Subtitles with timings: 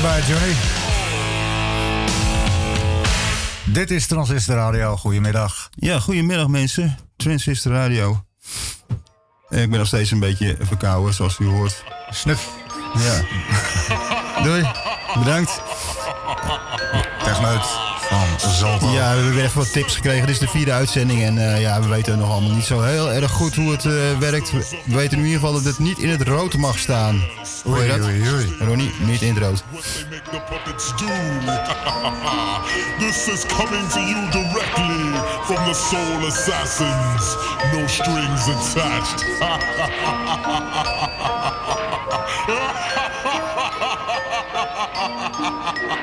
[0.00, 0.54] Voorbij, Johnny.
[3.64, 4.96] Dit is Transistor Radio.
[4.96, 5.68] Goedemiddag.
[5.74, 6.98] Ja, goedemiddag mensen.
[7.16, 8.24] Transistor Radio.
[9.48, 11.84] Ik ben nog steeds een beetje verkouden, zoals u hoort.
[12.10, 12.48] Snuf.
[12.94, 13.22] Ja.
[14.44, 14.70] Doei.
[15.18, 15.62] Bedankt.
[17.24, 18.86] Techneut van Zalto.
[18.86, 20.20] Ja, we hebben weer even wat tips gekregen.
[20.20, 23.12] Dit is de vierde uitzending en eh, ja, we weten nog allemaal niet zo heel
[23.12, 24.50] erg goed hoe het eh, werkt.
[24.50, 27.24] We weten in ieder geval dat het niet in het rood mag staan.
[27.64, 28.00] Hoor je dat?
[28.00, 29.64] Oei, oei, Ronnie, niet in het rood.
[32.98, 37.36] This is coming to you directly from the Soul Assassins.
[37.72, 39.24] No strings attached.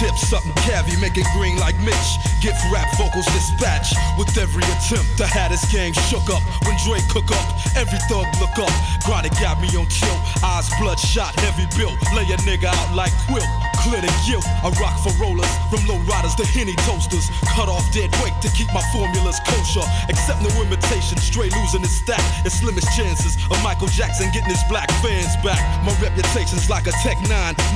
[0.00, 2.10] tip, something cavy, make it green like Mitch.
[2.40, 5.18] Gift rap vocals dispatch with every attempt.
[5.18, 7.46] The Hatters gang shook up when Dre cook up.
[7.76, 8.72] Every thug look up.
[9.04, 12.00] Grotty got me on chill, eyes bloodshot, heavy built.
[12.16, 13.69] Lay a nigga out like quilt.
[13.80, 14.44] Clear the guilt.
[14.60, 17.32] I rock for rollers, from low riders to henny toasters.
[17.56, 19.84] Cut off dead weight to keep my formulas kosher.
[20.08, 22.20] Accept no imitation, straight losing his stack.
[22.44, 25.60] It's slimmest chances of Michael Jackson getting his black fans back.
[25.80, 27.30] My reputation's like a Tech 9.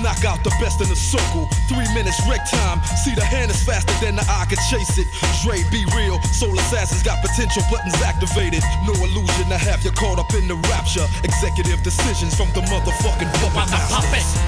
[0.05, 1.49] Knock out the best in the circle.
[1.73, 2.85] Three minutes wreck time.
[3.01, 5.09] See the hand is faster than the eye can chase it.
[5.41, 6.21] Dre, be real.
[6.37, 8.62] Soul assassins got potential buttons activated.
[8.85, 11.09] No illusion to have you caught up in the rapture.
[11.25, 13.81] Executive decisions from the motherfucking puppet While the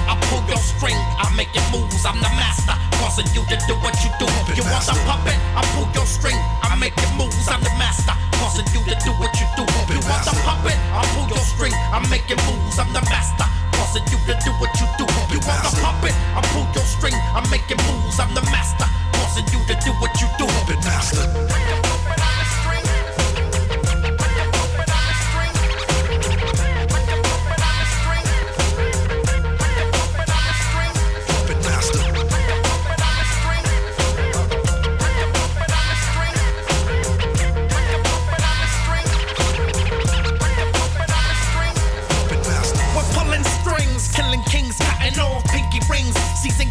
[0.07, 3.75] I pull your string, I make it moves, I'm the master, causing you to do
[3.83, 4.27] what you do.
[4.55, 8.13] You want the puppet, I pull your string, I make it moves, I'm the master,
[8.39, 9.63] causing you to do what you do.
[9.93, 13.47] You want the puppet, I pull your string, I make it moves, I'm the master,
[13.77, 15.05] causing you to do what you do.
[15.31, 18.87] You want the puppet, I pull your string, I make it moves, I'm the master,
[19.13, 20.45] causing you to do what you do.
[20.47, 21.86] Puppet master.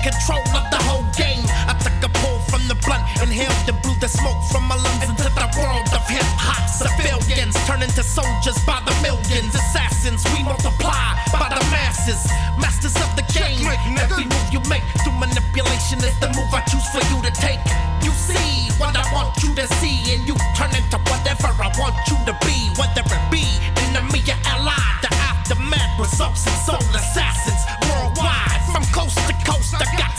[0.07, 1.43] Control of the whole game.
[1.67, 5.03] I took a pull from the blunt, inhaled and blew the smoke from my lungs
[5.03, 6.63] into the world of hip hop.
[6.71, 12.23] Civilians turn into soldiers by the millions, assassins we multiply by the masses,
[12.55, 13.67] masters of the game.
[13.99, 17.59] Every move you make through manipulation is the move I choose for you to take.
[18.07, 21.99] You see what I want you to see, and you turn into whatever I want
[22.07, 23.43] you to be, whether it be
[23.91, 24.87] enemy or ally.
[25.03, 26.87] The aftermath results in soul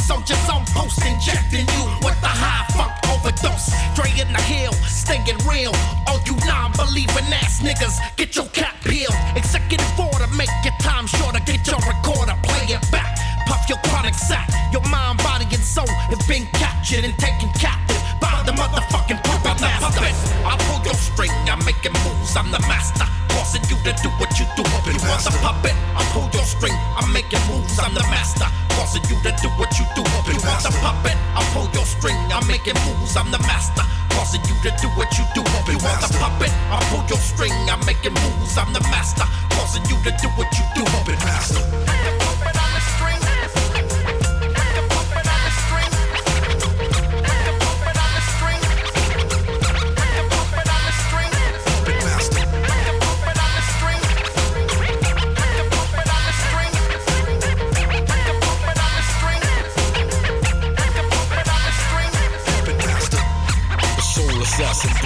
[0.07, 3.75] soldiers on post injecting you with the high funk overdose.
[3.91, 5.75] Dre in the hill, staying real.
[6.07, 9.13] All you non-believing ass niggas, get your cap peeled.
[9.35, 11.43] Executive order, make your time shorter.
[11.43, 13.19] Get your recorder, play it back.
[13.51, 14.47] Puff your chronic sack.
[14.71, 19.59] Your mind, body, and soul have been captured and taken captive by the motherfucking puppet
[19.59, 20.07] master.
[20.47, 22.31] I pull your string, I'm it moves.
[22.39, 23.07] I'm the master,
[23.37, 24.65] causing you to do what you do.
[24.65, 25.77] You want the puppet?
[25.93, 27.77] I pull your string, I make it moves.
[27.77, 30.01] I'm the master, causing you to do what you do.
[30.33, 31.13] You want the puppet?
[31.37, 33.15] I pull your string, I make it moves.
[33.15, 35.45] I'm the master, causing you to do what you do.
[35.69, 36.51] You want the puppet?
[36.73, 38.57] I pull your string, I make it moves.
[38.57, 40.83] I'm the master, causing you to do what you do.
[40.89, 42.26] Puppet master.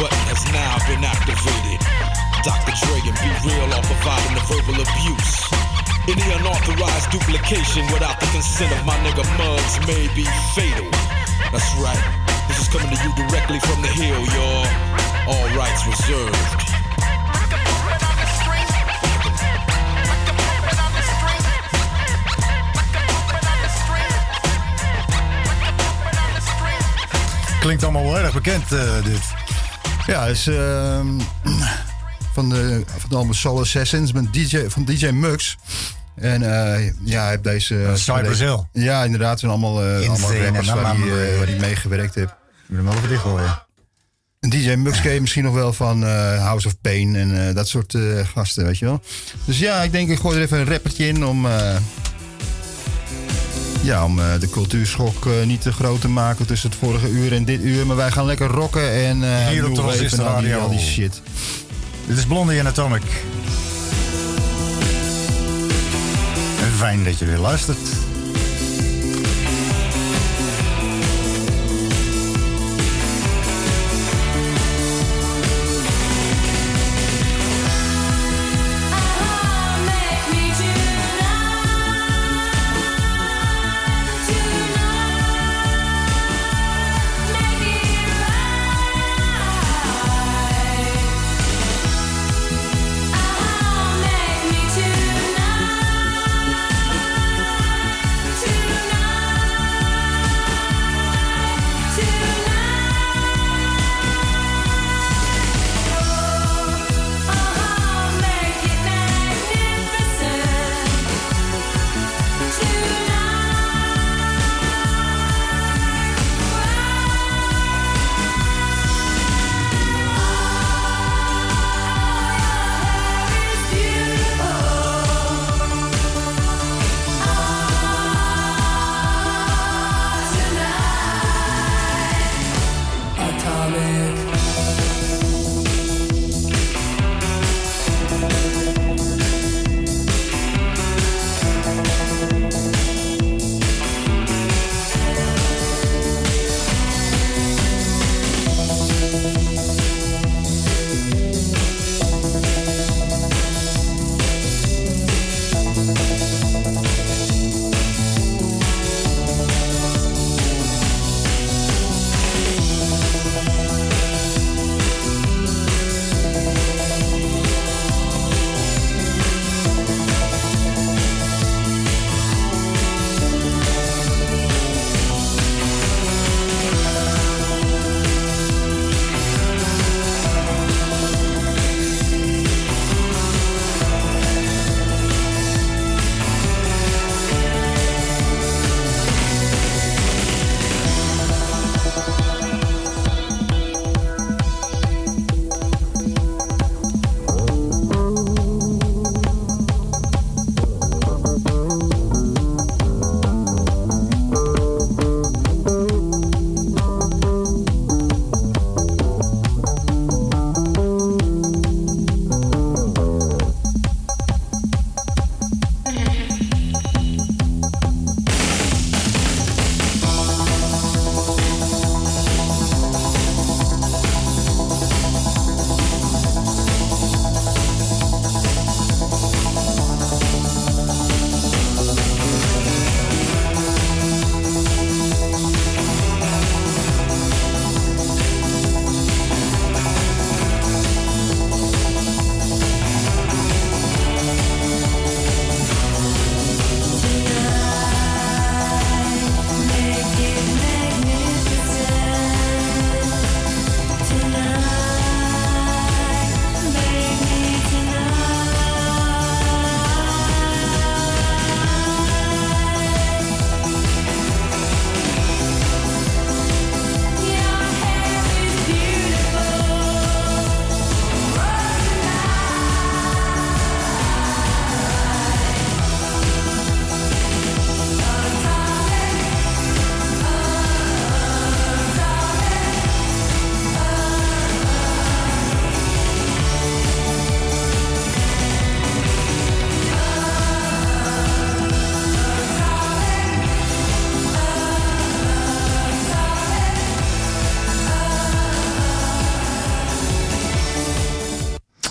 [0.01, 1.77] Button has now been activated.
[2.41, 2.73] Dr.
[2.73, 5.45] Dre and Be Real are providing the verbal abuse.
[6.09, 10.25] Any unauthorized duplication without the consent of my nigga Muggs may be
[10.57, 10.89] fatal.
[11.53, 12.01] That's right.
[12.49, 14.65] This is coming to you directly from the hill, y'all.
[15.29, 16.49] All rights reserved.
[27.59, 29.50] Klinkt allemaal wel erg bekend, eh, dit.
[30.07, 31.07] Ja, is ehm,
[32.35, 35.57] van de van de album Soul Assassins met DJ, van DJ Mux.
[36.15, 37.75] En eh, ja, hij heeft deze...
[37.75, 38.83] Uh, Cypress deze- Hill.
[38.83, 39.39] Ja, inderdaad.
[39.39, 41.37] zijn allemaal, eh allemaal rappers waar eh, Murray.
[41.37, 42.29] waar meegewerkt heeft.
[42.29, 42.35] Ik
[42.67, 43.65] moet hem wel even dichtgooien.
[44.39, 47.67] DJ Mux ken je misschien nog wel van eh, House of Pain en eh, dat
[47.67, 48.01] soort eh,
[48.33, 49.01] gasten, weet je wel.
[49.45, 51.47] Dus ja, ik denk ik gooi er even een rappertje in om...
[53.81, 57.33] ja, om eh, de cultuurschok eh, niet te groot te maken tussen het vorige uur
[57.33, 57.85] en dit uur.
[57.85, 60.59] Maar wij gaan lekker rocken en eh Hier op Transistor die, Radio.
[60.59, 61.21] al die shit.
[62.07, 63.03] Dit is Blondie en Atomic.
[66.61, 68.10] En fijn dat je weer luistert.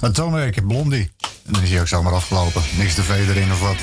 [0.00, 1.10] Atomic, Blondie.
[1.46, 2.62] En dan is hij ook zomaar afgelopen.
[2.78, 3.78] Niks te erin of wat.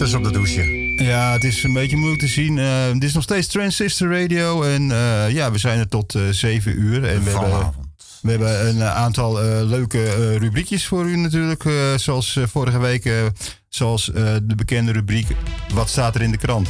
[0.00, 0.62] Op de douche.
[0.96, 2.58] Ja, het is een beetje moeilijk te zien.
[2.58, 4.62] Eh, dit is nog steeds Transistor Radio.
[4.62, 7.04] En eh, ja, we zijn er tot eh 7 uur.
[7.04, 7.72] En we hebben,
[8.22, 11.64] we hebben een aantal leuke rubriekjes voor u natuurlijk.
[11.96, 13.12] zoals vorige week,
[13.68, 14.04] zoals
[14.42, 15.26] de bekende rubriek
[15.74, 16.68] Wat staat er in de krant?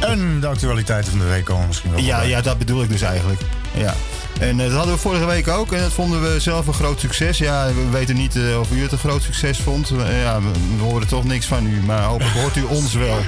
[0.00, 2.00] En de actualiteiten van de week komen misschien wel.
[2.00, 3.40] Ja, ja, dat bedoel ik dus eigenlijk.
[3.76, 3.94] Ja.
[4.42, 5.72] En eh, dat hadden we vorige week ook.
[5.72, 7.38] En dat vonden we zelf een groot succes.
[7.38, 9.90] Ja, we weten niet eh, of u het een groot succes vond.
[9.90, 11.82] Eh, ja, we, horen toch niks van u.
[11.82, 13.18] Maar hopelijk hoort u ons wel.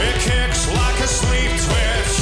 [0.00, 2.17] It kicks like a sleep twitch.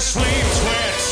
[0.00, 1.05] sleep sweats.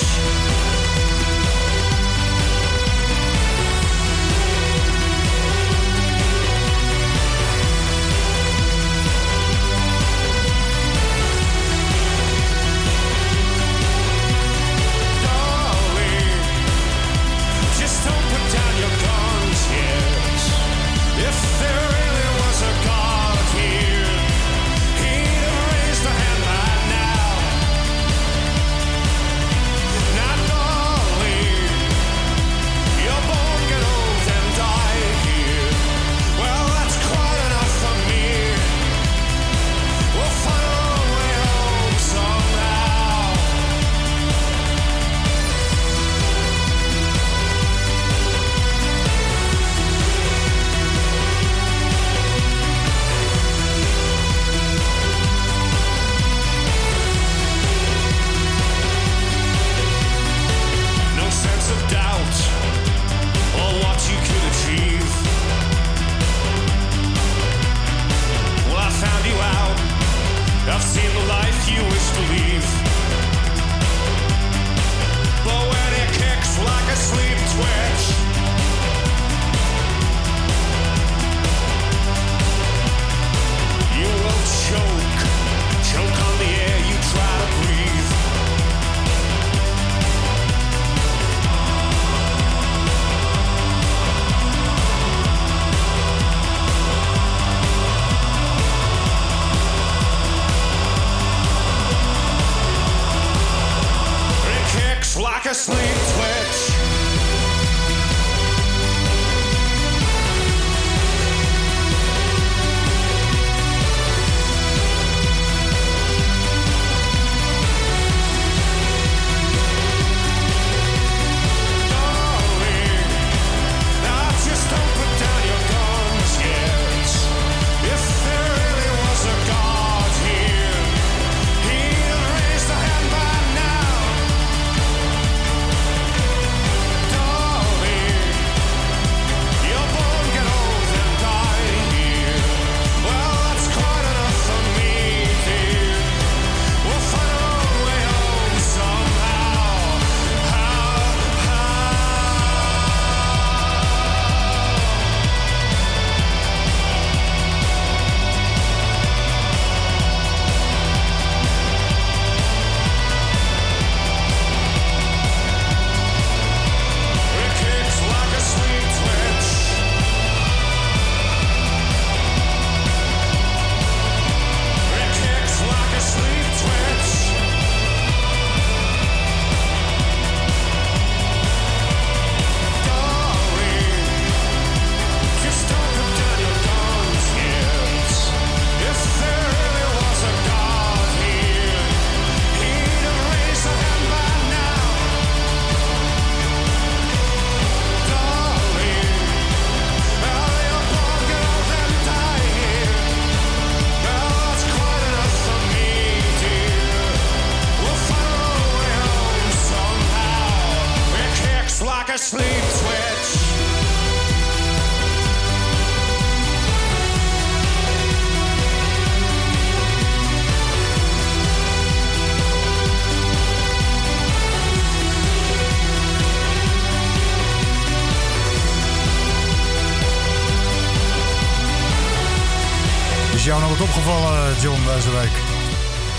[233.45, 235.31] Is jou nog wat opgevallen, John, deze week?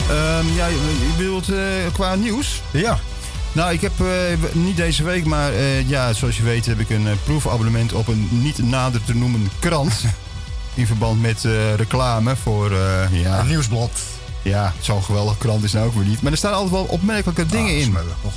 [0.09, 1.57] Ehm, ja, je bedoelt eh,
[1.93, 2.61] qua nieuws?
[2.71, 2.99] Ja.
[3.51, 4.07] Nou, ik heb eh,
[4.53, 8.27] niet deze week, maar eh, ja, zoals je weet heb ik een proefabonnement op een
[8.31, 10.03] niet nader te noemen krant.
[10.73, 12.71] in verband met reclame voor,
[13.11, 13.99] ja, Een nieuwsblad.
[14.41, 16.21] ja, zo'n geweldige krant is nou ook weer niet.
[16.21, 17.83] Maar er staan altijd wel opmerkelijke dingen Ah, in.
[17.83, 18.33] smullig, toch?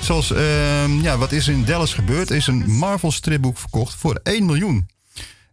[0.00, 2.30] Zoals, ehm, ja, wat is er in Dallas gebeurd?
[2.30, 4.88] Er is een Marvel stripboek verkocht voor 1 miljoen.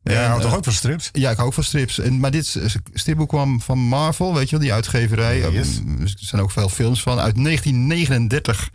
[0.03, 1.09] Ja, En, houdt toch eh, ook van strips?
[1.11, 1.99] Ja, ik hou ook van strips.
[1.99, 2.59] En, maar dit
[2.93, 5.51] stripboek kwam van Marvel, weet je wel, die uitgeverij.
[5.51, 5.77] Yes.
[5.77, 7.19] Um, Er zijn ook veel films van.
[7.19, 8.69] Uit 1939.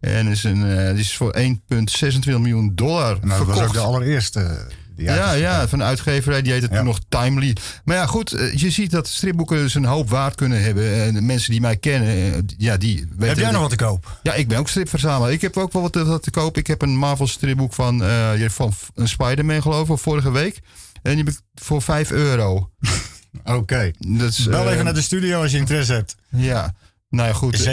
[0.00, 4.66] En is een, eh, is voor 1,26 miljoen dollar Nou, dat was ook de allereerste.
[5.08, 6.42] Eh, ja, ja, van de uitgeverij.
[6.42, 6.76] Die heette Ja.
[6.76, 7.56] toen nog Timely.
[7.84, 8.32] Maar ja, goed.
[8.32, 10.94] eh, Je ziet dat stripboeken dus een hoop waard kunnen hebben.
[11.02, 13.28] En de mensen die mij kennen, eh, ja, die weten...
[13.28, 14.18] Heb jij nog wat te koop?
[14.22, 15.32] Ja, ik ben ook stripverzamelaar.
[15.32, 16.56] Ik heb ook wel wat, te- wat te koop.
[16.56, 20.60] Ik heb een Marvel stripboek van, eh, van een Spider-Man geloof ik, vorige week.
[21.02, 22.70] En die heb ik voor 5 euro.
[23.44, 23.90] Oké.
[23.98, 26.14] Dat is, Bel eh, even naar de studio als je interesse hebt.
[26.28, 26.74] Ja,
[27.10, 27.68] nou ja, goed.
[27.68, 27.70] 788-4302.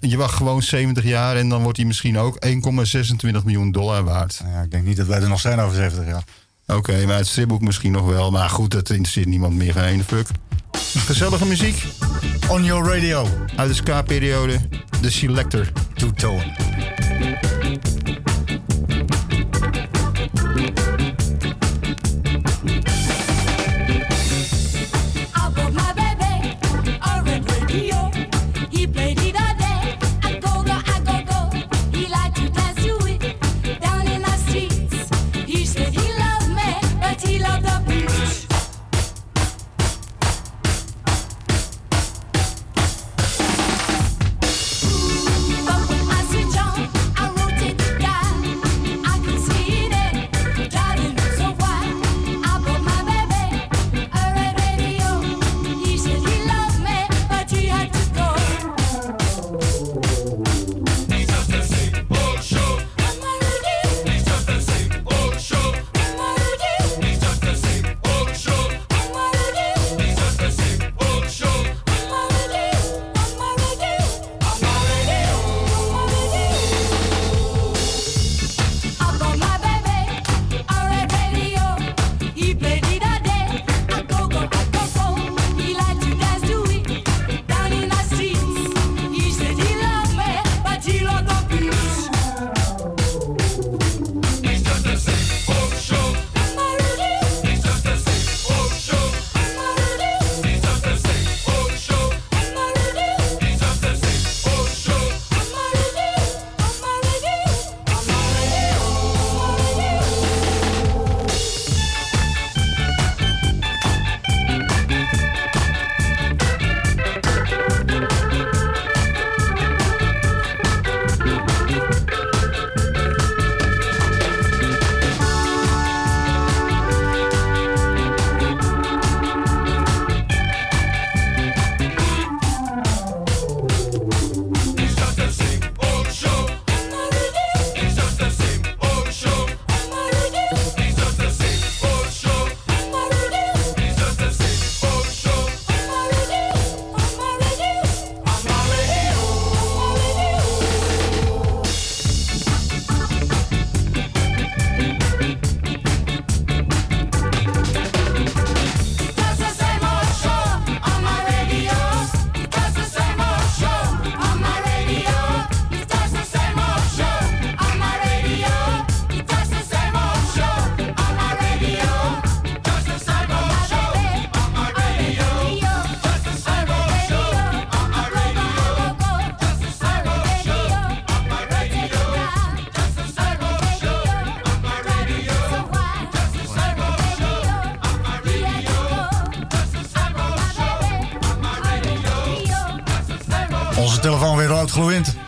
[0.00, 2.52] Je wacht gewoon 70 jaar en dan wordt hij misschien ook 1,26
[3.44, 4.40] miljoen dollar waard.
[4.42, 6.24] Nou ja, ik denk niet dat wij er nog zijn over 70 jaar.
[6.66, 8.30] Oké, maar het stripboek misschien nog wel.
[8.30, 10.26] Maar goed, dat interesseert niemand meer geen ene fuck.
[10.96, 11.84] Gezellige muziek
[12.48, 13.28] On your radio.
[13.56, 14.58] uit de ska-periode.
[15.00, 15.68] De Selector.
[15.94, 16.44] Two-tone.
[17.20, 17.51] I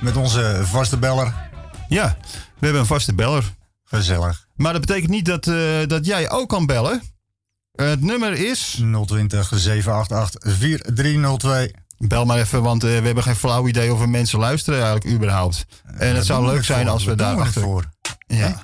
[0.04, 1.34] met onze vaste beller.
[1.88, 2.16] Ja,
[2.58, 3.44] we hebben een vaste beller.
[3.84, 4.46] Gezellig.
[4.56, 7.02] Maar dat betekent niet dat, eh, dat jij ook kan bellen.
[7.72, 8.82] Het nummer is...
[9.06, 11.74] 020 788 4302.
[11.98, 15.14] Bel maar even, want eh, we hebben geen flauw idee of er mensen luisteren eigenlijk
[15.14, 15.66] überhaupt.
[15.98, 17.62] En het zou leuk zijn als we daar achter...
[17.62, 17.84] voor.
[18.26, 18.60] Ja.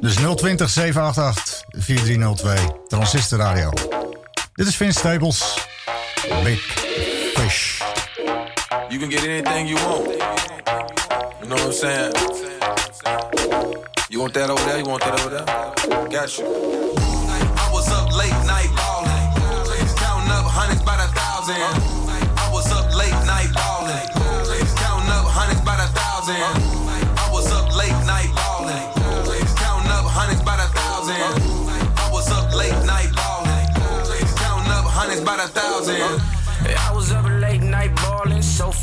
[0.00, 2.82] Dus 020 788 4302.
[2.88, 3.72] Transistor Radio.
[4.52, 5.68] Dit is Vince Staples.
[6.44, 6.60] Big
[7.34, 7.80] Fish.
[8.88, 10.06] You can get anything you want.
[10.06, 12.12] You know what I'm saying?
[14.08, 14.78] You want that over there?
[14.78, 16.08] You want that over there?
[16.08, 16.46] Got you.
[16.46, 19.10] I was up late night ballin'.
[19.96, 21.85] Counting up hundreds by the thousand.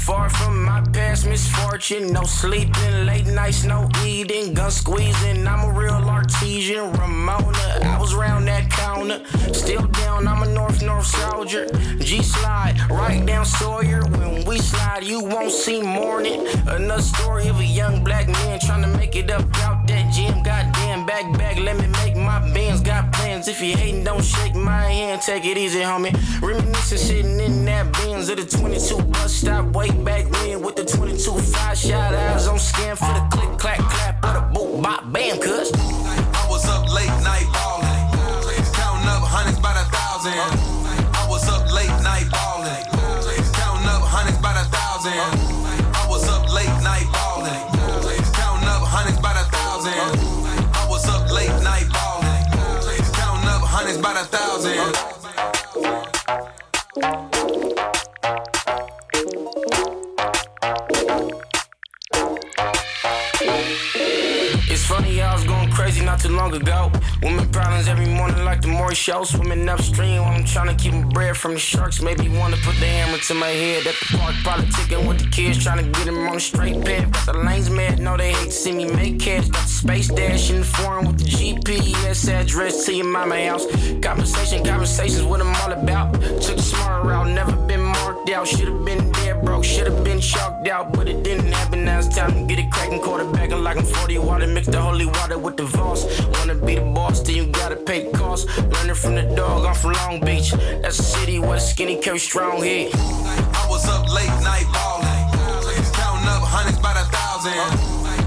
[0.03, 5.45] Far from my past misfortune marching, no sleeping, late nights, no eating, gun squeezing.
[5.45, 7.57] I'm a real artesian, Ramona.
[7.83, 9.21] I was round that counter,
[9.53, 10.25] still down.
[10.25, 11.67] I'm a North North soldier.
[11.99, 14.01] G slide, right down Sawyer.
[14.05, 16.47] When we slide, you won't see morning.
[16.67, 20.41] Another story of a young black man trying to make it up out that gym.
[20.41, 22.79] Goddamn, back back, let me make my bands.
[22.81, 23.49] Got plans.
[23.49, 25.21] If you hating, don't shake my hand.
[25.21, 26.13] Take it easy, homie.
[26.41, 30.85] Reminiscing, sitting in that Benz at the 22 bus stop way back when with the
[30.85, 32.47] 22 5 shout outs.
[32.47, 35.71] I'm scared for the click, clack, clap, or the boop, bop, bam, cuz.
[66.43, 66.91] Long ago.
[67.21, 69.23] Women problems every morning like the Maury show.
[69.23, 72.01] Swimming upstream while I'm trying to keep my bread from the sharks.
[72.01, 74.35] Maybe wanna put the hammer to my head at the park.
[74.43, 77.11] Politicking with the kids, trying to get them on the straight path.
[77.13, 79.47] Got the lanes mad, know they hate to see me make cash.
[79.47, 83.65] Got the space dash in the foreign with the GPS address to your mama house.
[84.01, 86.13] Conversation, conversations, what I'm all about.
[86.45, 88.47] Took the smart route, never been marked out.
[88.47, 91.85] Should've been dead broke, should've been chalked out, but it didn't happen.
[91.85, 94.47] Now it's time to get it cracking, quarterbacking like I'm 40 water.
[94.47, 96.05] Mix the holy water with the Voss.
[96.37, 98.45] Wanna be the boss, then you gotta pay costs.
[98.57, 100.51] Learning from the dog, I'm from Long Beach.
[100.81, 102.91] That's a city where the skinny carry strong heat.
[102.93, 105.07] I was up late night ballin'.
[105.93, 107.53] Counting up hundreds by the thousand.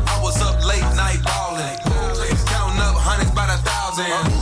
[0.07, 1.77] I was up late night ballin'.
[2.47, 4.36] Counting up hundreds by the thousand.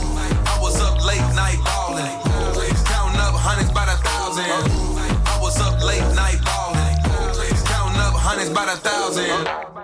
[8.75, 9.74] a thousand.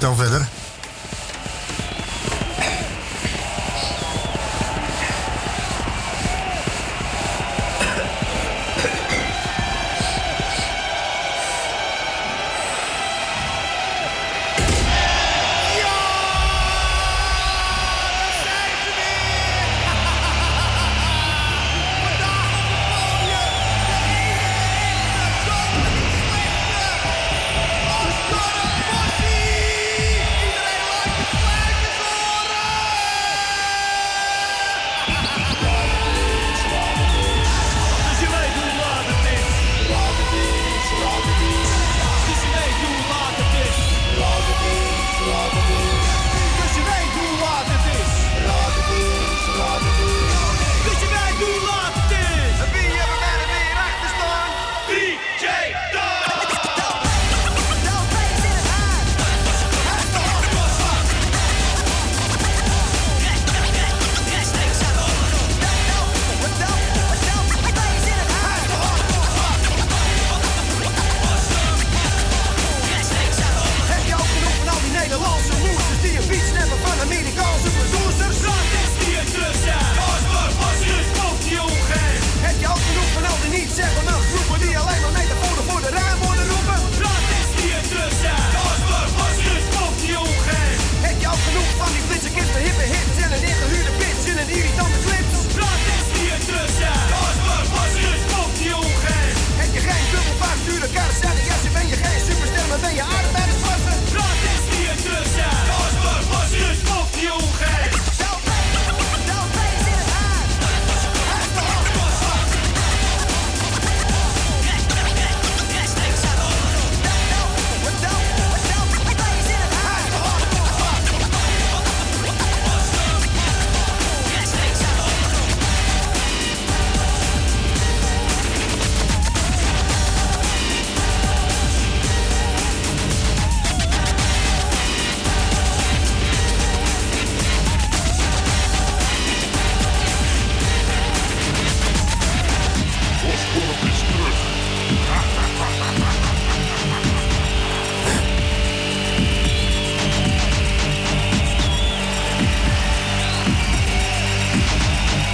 [0.00, 0.59] Ja, vertel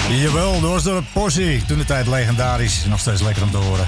[0.09, 1.65] Jawel, dat was portie.
[1.65, 2.85] Toen de tijd legendarisch.
[2.85, 3.87] Nog steeds lekker om te horen.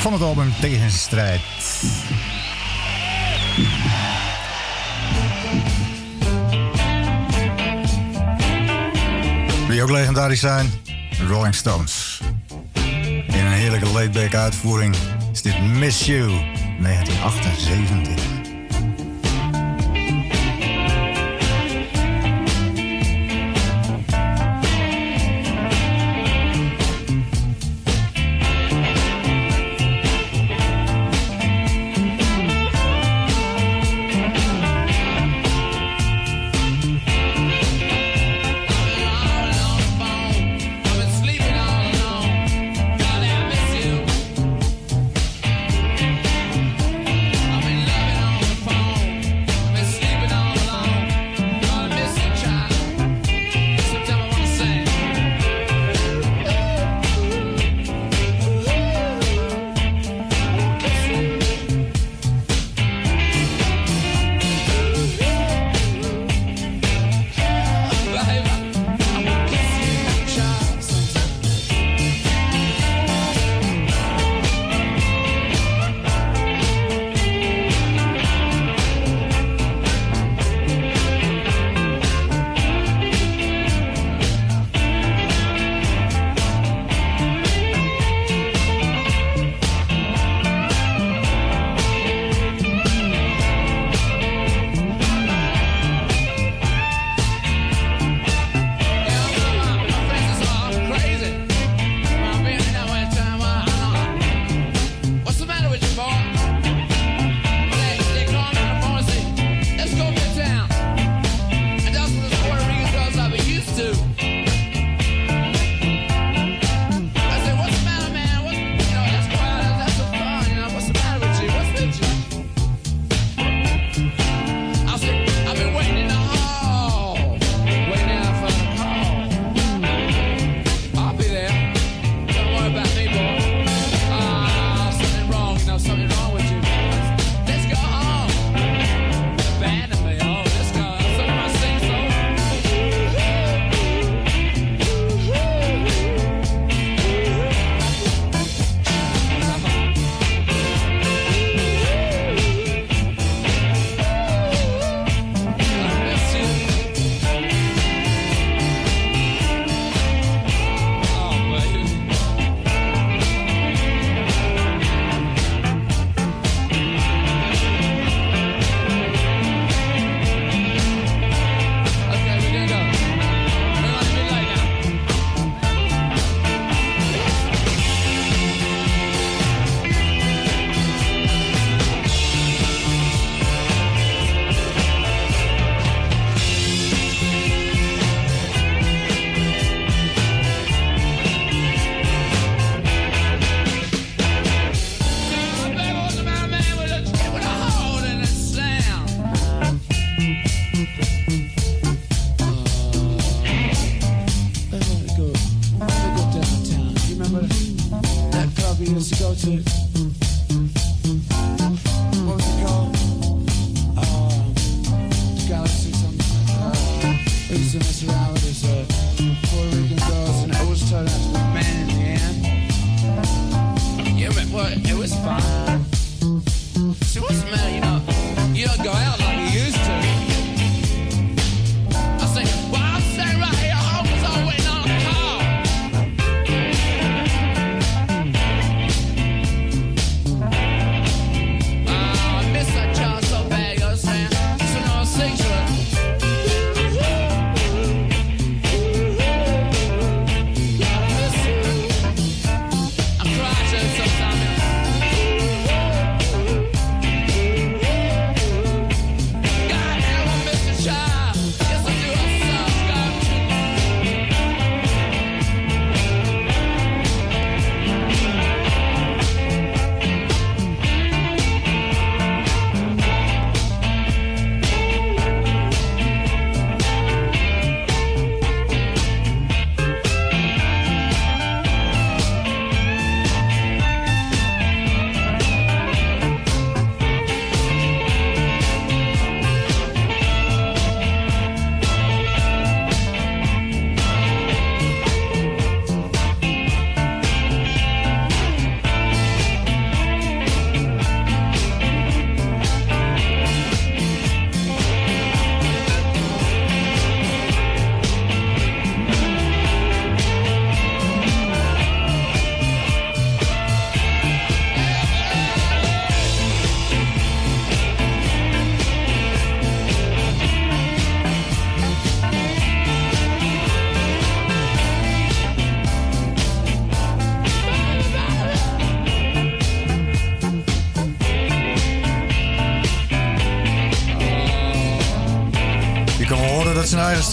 [0.00, 1.40] Van het album Tegenstrijd.
[9.68, 10.70] Wie ook legendarisch zijn?
[11.18, 12.20] De Rolling Stones.
[13.26, 14.96] In een heerlijke laidback uitvoering
[15.32, 16.28] is dit Miss You
[16.80, 18.31] 1978.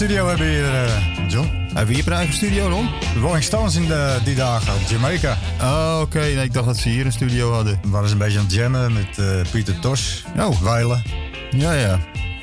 [0.06, 1.48] Studio hebben hier, eh, John.
[1.66, 2.88] Hebben we hier een eigen studio, Ron?
[3.14, 5.38] De Rolling Stones in de, die dagen Jamaica.
[5.60, 6.18] Oh, oké.
[6.18, 7.78] Nee, ik dacht dat ze hier een studio hadden.
[7.82, 10.24] We waren een beetje aan het jammen met eh, Pieter Tos.
[10.38, 10.60] Oh.
[10.62, 11.02] Weilen.
[11.50, 11.98] Ja, ja.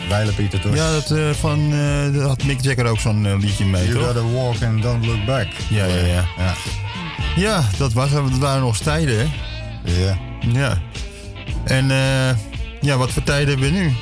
[0.10, 0.76] Weilen Pieter Tos.
[0.76, 1.70] Ja, dat, eh, van,
[2.14, 4.05] daar had Mick Jagger ook zo'n liedje mee, You toch?
[4.05, 5.47] gotta walk and don't look back.
[5.70, 6.26] Ja, ja, ja.
[6.38, 6.53] Ja.
[7.36, 9.26] Ja, dat, was, dat waren nog tijden, hè?
[10.05, 10.18] Ja.
[10.39, 10.78] Ja.
[11.64, 11.88] En
[12.82, 13.93] ja, wat voor tijden hebben we nu?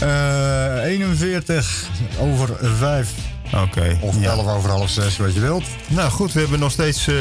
[0.00, 1.88] Eh, 41
[2.20, 3.12] over 5.
[3.54, 3.98] Oké.
[4.00, 4.30] Of ja.
[4.30, 5.64] 11 over half 6, wat je wilt.
[5.86, 7.14] Nou goed, we hebben nog steeds eh,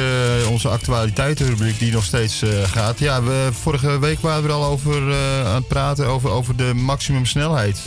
[0.50, 3.00] onze actualiteitenrubriek die nog steeds eh, gaat.
[3.00, 6.56] Ja, we, vorige week waren we er al over eh, aan het praten over, over
[6.56, 7.78] de maximumsnelheid.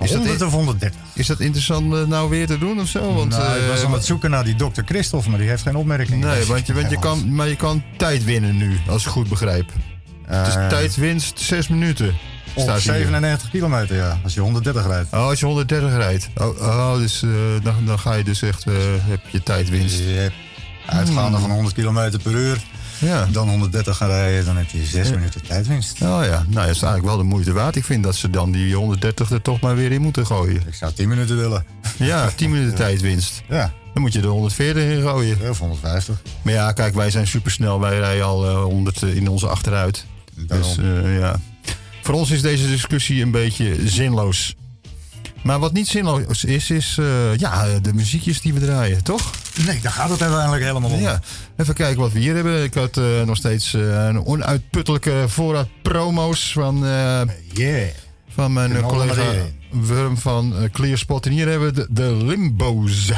[0.00, 1.00] Is dat, 100 of 130.
[1.14, 3.14] is dat interessant eh, nou weer te doen of zo?
[3.14, 5.62] Want, nou, ik was eh, aan het zoeken naar die dokter Christophe, maar die heeft
[5.62, 6.24] geen opmerking.
[6.24, 9.28] Nee, want je, want je kan, maar je kan tijd winnen nu, als ik goed
[9.28, 9.72] begrijp.
[10.26, 12.14] Het is Eh, tijdwinst 6 minuten.
[12.60, 12.92] Staat hier.
[12.92, 14.18] 97 kilometer, ja.
[14.24, 15.12] Als je 130 rijdt.
[15.12, 16.28] Oh, als je 130 rijdt.
[16.36, 17.30] Oh, oh dus eh,
[17.62, 20.00] dan, dan ga je dus echt, eh, heb je tijdwinst.
[20.86, 22.62] Uitgaande van 100 kilometer per uur.
[22.98, 23.26] Ja.
[23.32, 26.02] Dan 130 gaan rijden, dan heb je 6 minuten tijdwinst.
[26.02, 27.76] Oh ja, nou ja, dat is eigenlijk wel de moeite waard.
[27.76, 30.62] Ik vind dat ze dan die 130 er toch maar weer in moeten gooien.
[30.66, 31.64] Ik zou 10 minuten willen.
[31.96, 33.42] Ja, 10 minuten tijdwinst.
[33.48, 35.50] Ja, Dan moet je er 140 in gooien.
[35.50, 36.22] of 150.
[36.42, 37.80] Maar ja, kijk, wij zijn supersnel.
[37.80, 40.04] Wij rijden al eh, 100 in onze achteruit.
[40.34, 40.68] Daarom.
[40.76, 41.40] Dus eh, ja.
[42.08, 44.54] Voor ons is deze discussie een beetje zinloos.
[45.42, 49.30] Maar wat niet zinloos is, is eh, ja, de muziekjes die we draaien, toch?
[49.66, 51.00] Nee, daar gaat het uiteindelijk helemaal om.
[51.00, 51.20] Ja,
[51.56, 52.62] even kijken wat we hier hebben.
[52.62, 56.84] Ik had eh, nog steeds eh, een onuitputtelijke voorraad promo's van,
[57.52, 57.88] Yeah.
[58.28, 59.22] van mijn collega.
[59.70, 61.26] Wurm van Clearspot.
[61.26, 63.12] En hier hebben we de, de Limbo's.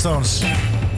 [0.00, 0.42] Stones.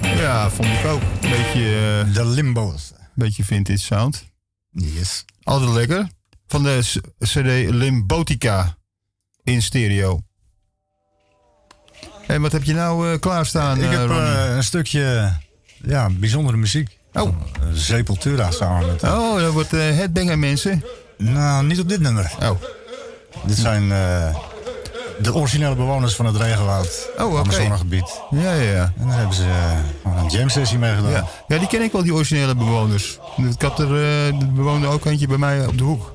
[0.02, 1.00] Ja, vond ik ook.
[1.20, 2.92] Beetje, eh, De Limbo's.
[3.14, 4.24] beetje vintage sound.
[4.70, 5.24] Yes.
[5.42, 6.08] Altijd lekker.
[6.46, 6.80] Van de
[7.18, 8.76] CD Limbotica
[9.42, 10.20] in stereo.
[12.26, 14.10] En wat heb je nou eh, klaarstaan, Ik eh, heb
[14.56, 15.32] een stukje
[15.84, 16.98] ja, bijzondere muziek.
[17.12, 17.36] Oh.
[17.72, 19.02] Sepultura samen met...
[19.02, 20.84] Oh, dat wordt eh headbanger, mensen.
[21.18, 22.32] Nou, niet op dit nummer.
[22.42, 22.62] Oh.
[23.46, 24.36] Dit zijn eh,
[25.22, 27.08] de originele bewoners van het regenwoud.
[27.18, 27.38] Oh, oké.
[27.38, 28.20] Amazonegebied.
[28.30, 28.92] Ja, ja, ja.
[29.00, 31.10] En daar hebben ze eh, een jam sessie mee gedaan.
[31.10, 31.26] Ja.
[31.48, 33.18] ja, die ken ik wel, die originele bewoners.
[33.54, 33.94] Ik had er,
[34.26, 36.12] er bewoonde ook eentje bij mij op de hoek.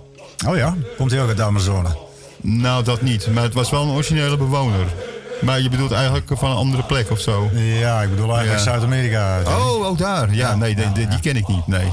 [0.48, 0.76] Oh ja?
[0.98, 1.90] Komt hij ook uit de Amazone?
[2.42, 3.28] Nou, dat niet.
[3.34, 4.86] Maar het was wel een originele bewoner.
[5.42, 7.50] Maar je bedoelt eigenlijk van een andere plek of zo?
[7.54, 8.72] Ja, ik bedoel eigenlijk Ja.
[8.72, 9.40] Zuid-Amerika.
[9.46, 10.34] Oh, ook daar.
[10.34, 11.68] Ja, nee, die, die- die ken ik niet.
[11.68, 11.92] Nee.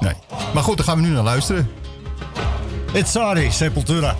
[0.00, 0.12] nee.
[0.54, 1.70] Maar goed, daar gaan we nu naar luisteren.
[2.92, 4.16] It's sorry, Sepultura.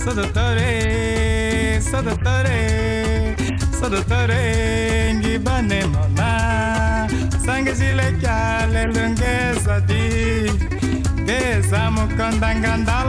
[0.00, 3.36] Sadatare, sadatare,
[3.70, 7.06] sadatare ngibane mama
[7.44, 10.50] Sangezile kyale lungeza di
[11.26, 12.99] Geza mukondanganda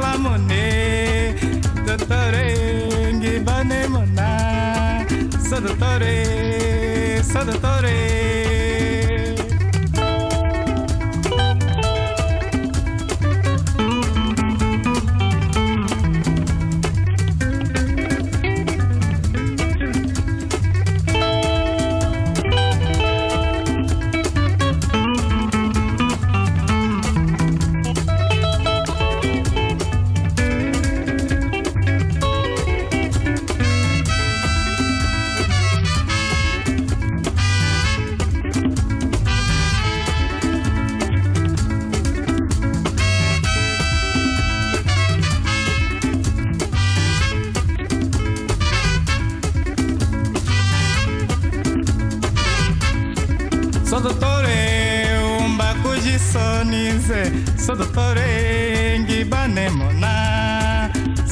[57.66, 60.14] sodotore ngibane mona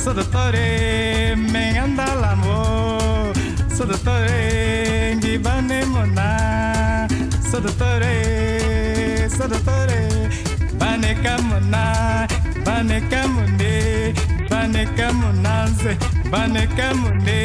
[0.03, 2.57] sodotore mengandalambo
[3.77, 6.27] sodotore ngibane mona
[7.51, 8.15] sodotore
[9.37, 10.01] sodotore
[10.79, 11.83] baneka mona
[12.65, 14.13] baneka monde
[14.49, 15.91] baneka monanze
[16.31, 17.39] baneka monde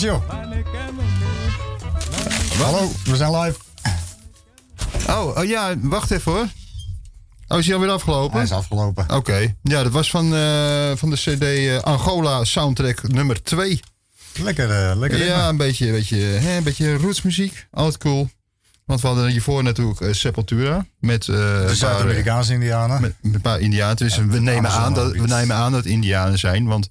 [0.00, 0.22] joh.
[2.58, 3.58] Hallo, we zijn live.
[5.08, 6.46] Oh, oh ja, wacht even hoor.
[7.48, 8.32] Oh, is hij alweer afgelopen?
[8.32, 9.10] Hij is afgelopen.
[9.10, 9.54] Oké.
[9.62, 13.80] Ja, dat was van, eh, van de CD eh, Angola soundtrack nummer 2.
[14.42, 15.24] Lekker, eh, lekker.
[15.24, 17.66] Ja, een beetje, een beetje, hè, een beetje rootsmuziek.
[17.70, 18.28] Altijd cool.
[18.84, 20.86] Want we hadden hiervoor natuurlijk Sepultura.
[20.98, 23.00] Met, De Zuid-Amerikaanse indianen.
[23.00, 23.96] met, met een paar indianen.
[23.96, 26.66] Dus we, nemen aan dat, we nemen aan dat indianen zijn.
[26.66, 26.88] Want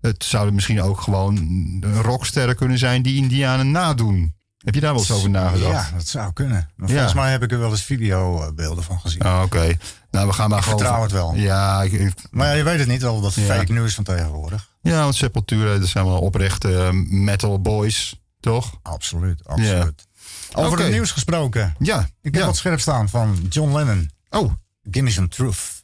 [0.00, 4.34] het zouden misschien ook gewoon rocksterren kunnen zijn die indianen nadoen.
[4.64, 5.88] Heb je daar wel eens over nagedacht?
[5.90, 6.70] Ja, dat zou kunnen.
[6.76, 6.94] Maar Ja.
[6.94, 9.24] volgens mij heb ik er wel eens videobeelden van gezien.
[9.24, 9.76] Oh, Oké.
[10.10, 10.78] Nou, we gaan maar Ik gewoon...
[10.78, 11.34] vertrouw het wel.
[11.34, 13.42] Ja, ik, ik- Maar ja, je weet het niet, al dat Ja.
[13.42, 14.68] fake news van tegenwoordig.
[14.82, 18.78] ja, want Sepultura, dat zijn wel oprechte eh, metal boys, toch?
[18.82, 20.06] Absoluut, absoluut.
[20.52, 21.74] Over het nieuws gesproken.
[21.78, 22.00] Ja.
[22.00, 22.46] Ik heb ja.
[22.46, 24.10] wat scherp staan van John Lennon.
[24.30, 24.52] Oh.
[24.90, 25.82] Give me some truth.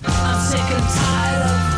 [0.00, 0.08] I'm
[0.50, 1.71] sick and tired of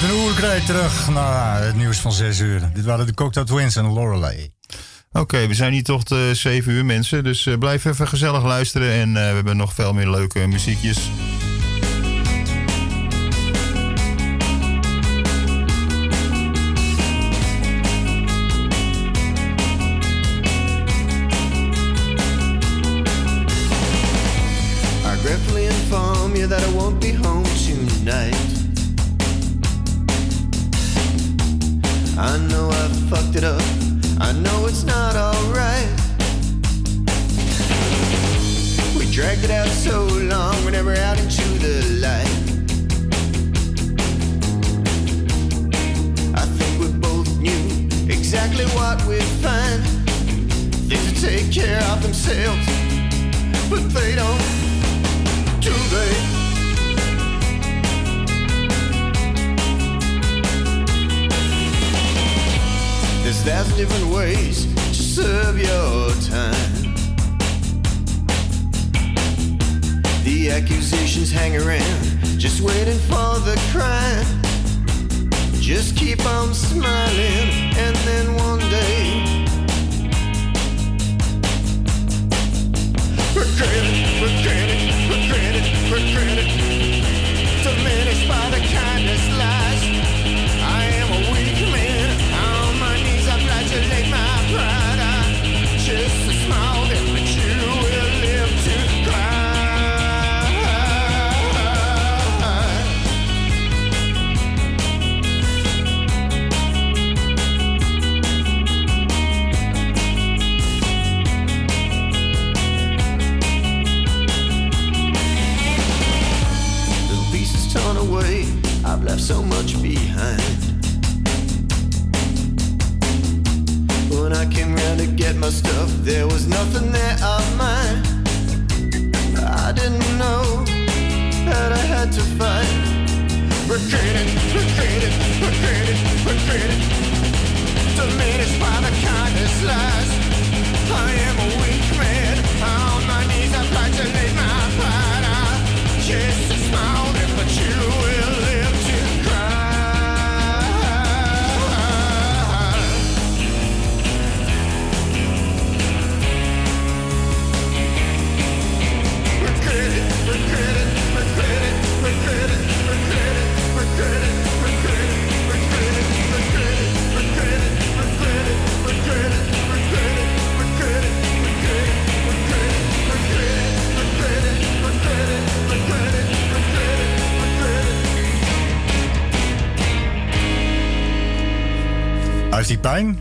[0.00, 2.70] Met een oerkreet terug naar het nieuws van 6 uur.
[2.74, 4.50] Dit waren de Cocteau Twins en Lorelei.
[5.12, 8.92] Oké, we zijn hier tot eh 7 uur mensen, dus eh, blijf even gezellig luisteren
[8.92, 11.10] en eh, we hebben nog veel meer leuke muziekjes.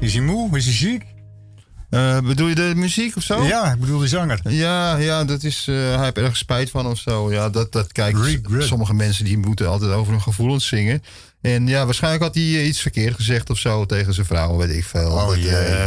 [0.08, 0.58] Is hij moe?
[0.58, 1.04] Is hij ziek?
[1.90, 3.44] Eh, bedoel je de muziek of zo?
[3.44, 4.40] Ja, ik bedoel de zanger.
[4.44, 7.32] Ja, ja dat is, eh, hij heeft ergens spijt van of zo.
[7.32, 8.18] Ja, dat, dat kijk,
[8.60, 11.02] sommige mensen die moeten altijd over hun gevoelens zingen.
[11.42, 14.76] En ja, waarschijnlijk had hij eh, iets verkeerd gezegd of zo tegen zijn vrouw, weet
[14.76, 15.12] ik veel.
[15.12, 15.38] Oh, Dat,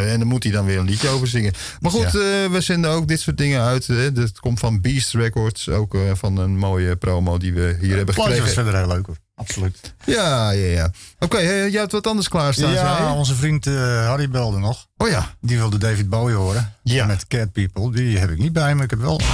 [0.07, 1.53] en dan moet hij dan weer een liedje over zingen.
[1.81, 2.51] Maar goed, Ja.
[2.51, 3.87] we zenden ook dit soort dingen uit.
[3.87, 4.13] Hè.
[4.13, 8.15] Dat komt van Beast Records, ook van een mooie promo die we hier hebben Het
[8.15, 8.55] plaatje was gekregen.
[8.65, 9.17] verder heel leuk hoor.
[9.41, 9.95] Absoluut.
[10.05, 10.91] Ja, ja, ja.
[11.19, 13.13] Oké, eh, jij hebt wat anders klaarstaan, zei Ja, je?
[13.15, 13.75] onze vriend eh,
[14.07, 14.87] Harry belde nog.
[14.97, 15.35] Oh ja.
[15.41, 16.75] Die wilde David Bowie horen.
[16.83, 17.07] Ja.
[17.07, 17.93] Met Cat People.
[17.93, 18.83] Die heb ik niet bij me.
[18.83, 19.27] Ik heb wel een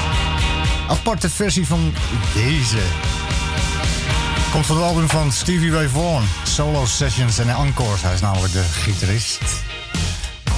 [0.89, 1.93] aparte versie van
[2.35, 2.79] deze.
[4.53, 6.25] Komt van het album van Stevie Ray Vaughan.
[6.45, 8.03] Solo Sessions en Encores.
[8.03, 9.41] Hij is namelijk de gitarist.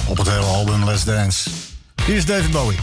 [0.07, 1.49] Op het hele album Let's Dance.
[2.05, 2.77] Hier is David Bowie.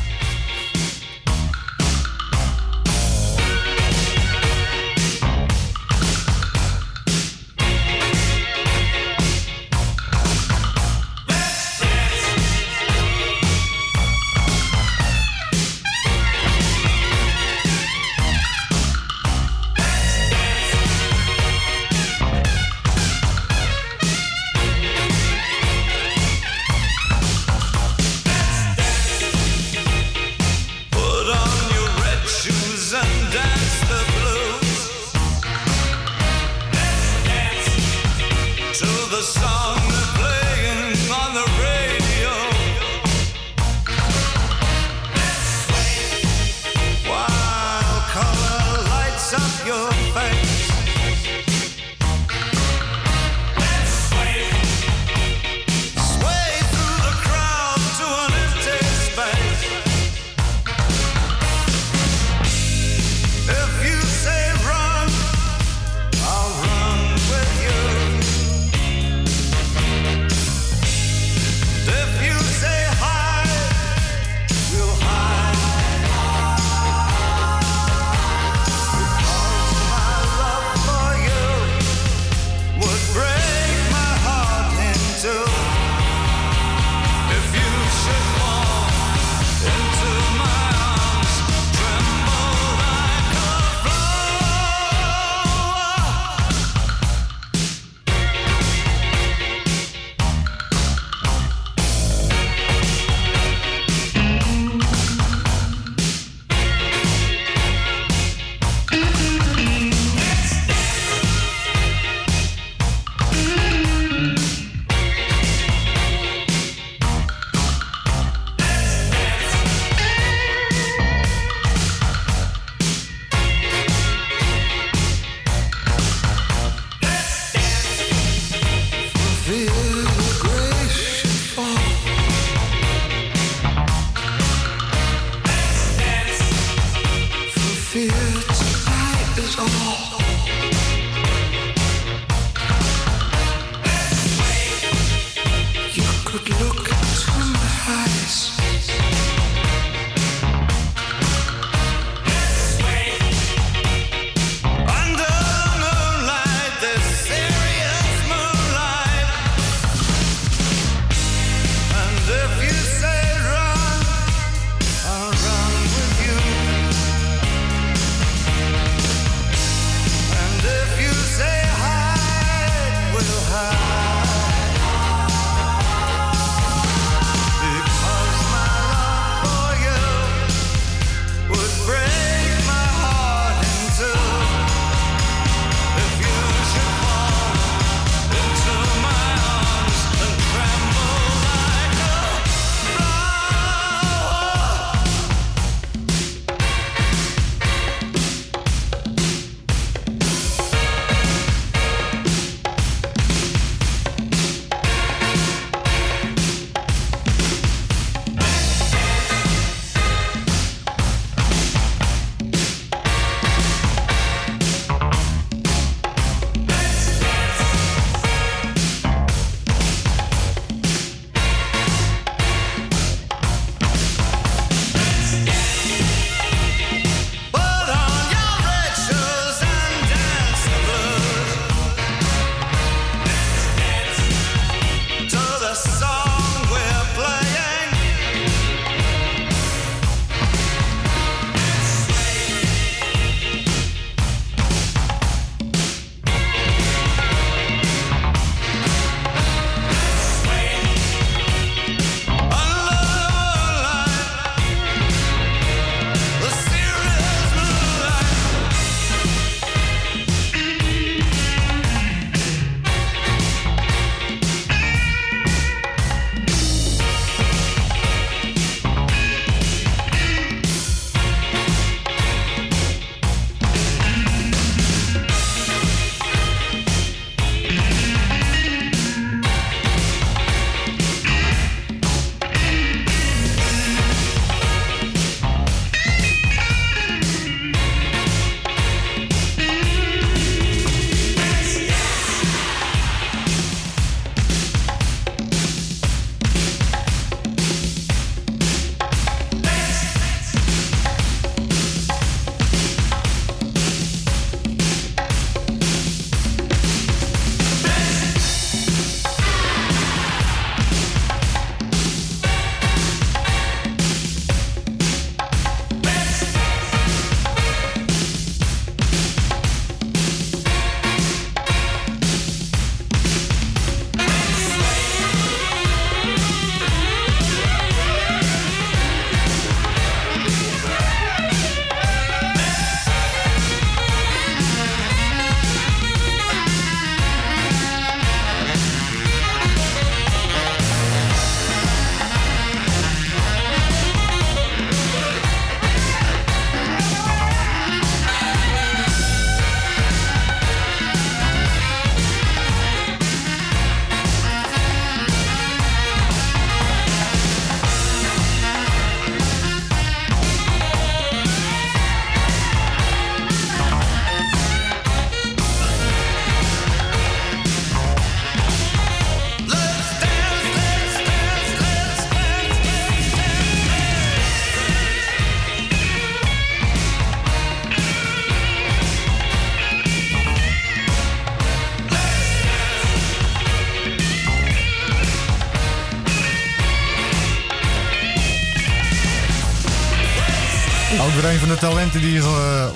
[391.81, 392.89] De talenten die eh,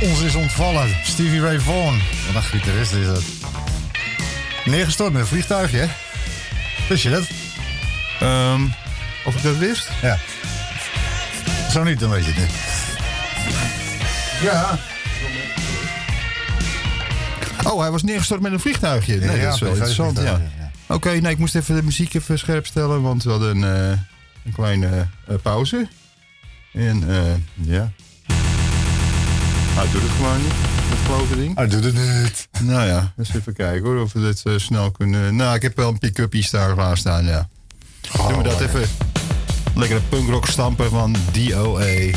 [0.00, 0.88] ons is ontvallen.
[1.04, 2.00] Stevie Ray Vaughan.
[2.26, 3.22] Wat een gitarist is dat.
[4.64, 5.86] Neergestort met een vliegtuigje, hè?
[6.88, 7.28] Wist je dat?
[8.20, 8.62] Ehm,
[9.24, 9.90] of ik dat wist?
[10.02, 10.18] Ja.
[11.70, 12.54] Zo niet, dan weet je het niet.
[14.42, 14.78] Ja.
[17.72, 19.16] Oh, hij was neergestort met een vliegtuigje.
[19.16, 20.40] Nee, Ja, dat is wel interessant, ja.
[20.86, 23.98] Oké, nee, ik moest even de muziek even scherp stellen, want we hadden een, eh,
[24.44, 25.88] een kleine eh, pauze.
[26.72, 27.92] En eh, ja.
[29.74, 30.54] Hij doet het gewoon niet,
[30.90, 31.56] dat klote ding.
[31.56, 32.48] Hij doet het niet.
[32.60, 35.36] Nou ja, eens even kijken hoor, of we dit eh, snel kunnen...
[35.36, 37.48] Nou, ik heb wel een pick-up klaar staan, ja.
[38.28, 38.64] Doen we dat ja.
[38.64, 38.88] even.
[39.74, 42.10] Lekkere punkrock stampen van DOA.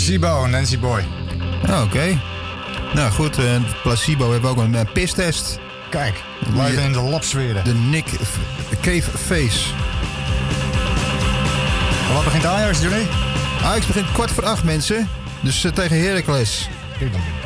[0.00, 1.04] Placebo en Nancy Boy.
[1.66, 2.20] Ja, Oké.
[2.94, 3.44] Nou goed, eh,
[3.82, 5.58] placebo hebben we ook een eh, pistest.
[5.90, 7.64] Kijk, we blijven in de labsferen.
[7.64, 8.04] De Nick
[8.80, 9.58] Cave Face.
[12.14, 13.06] Wat begint Ajax, Johnny?
[13.64, 15.08] Ajax begint kwart voor acht, mensen.
[15.40, 16.68] Dus eh, tegen Heracles.
[16.98, 17.39] Kijk dan.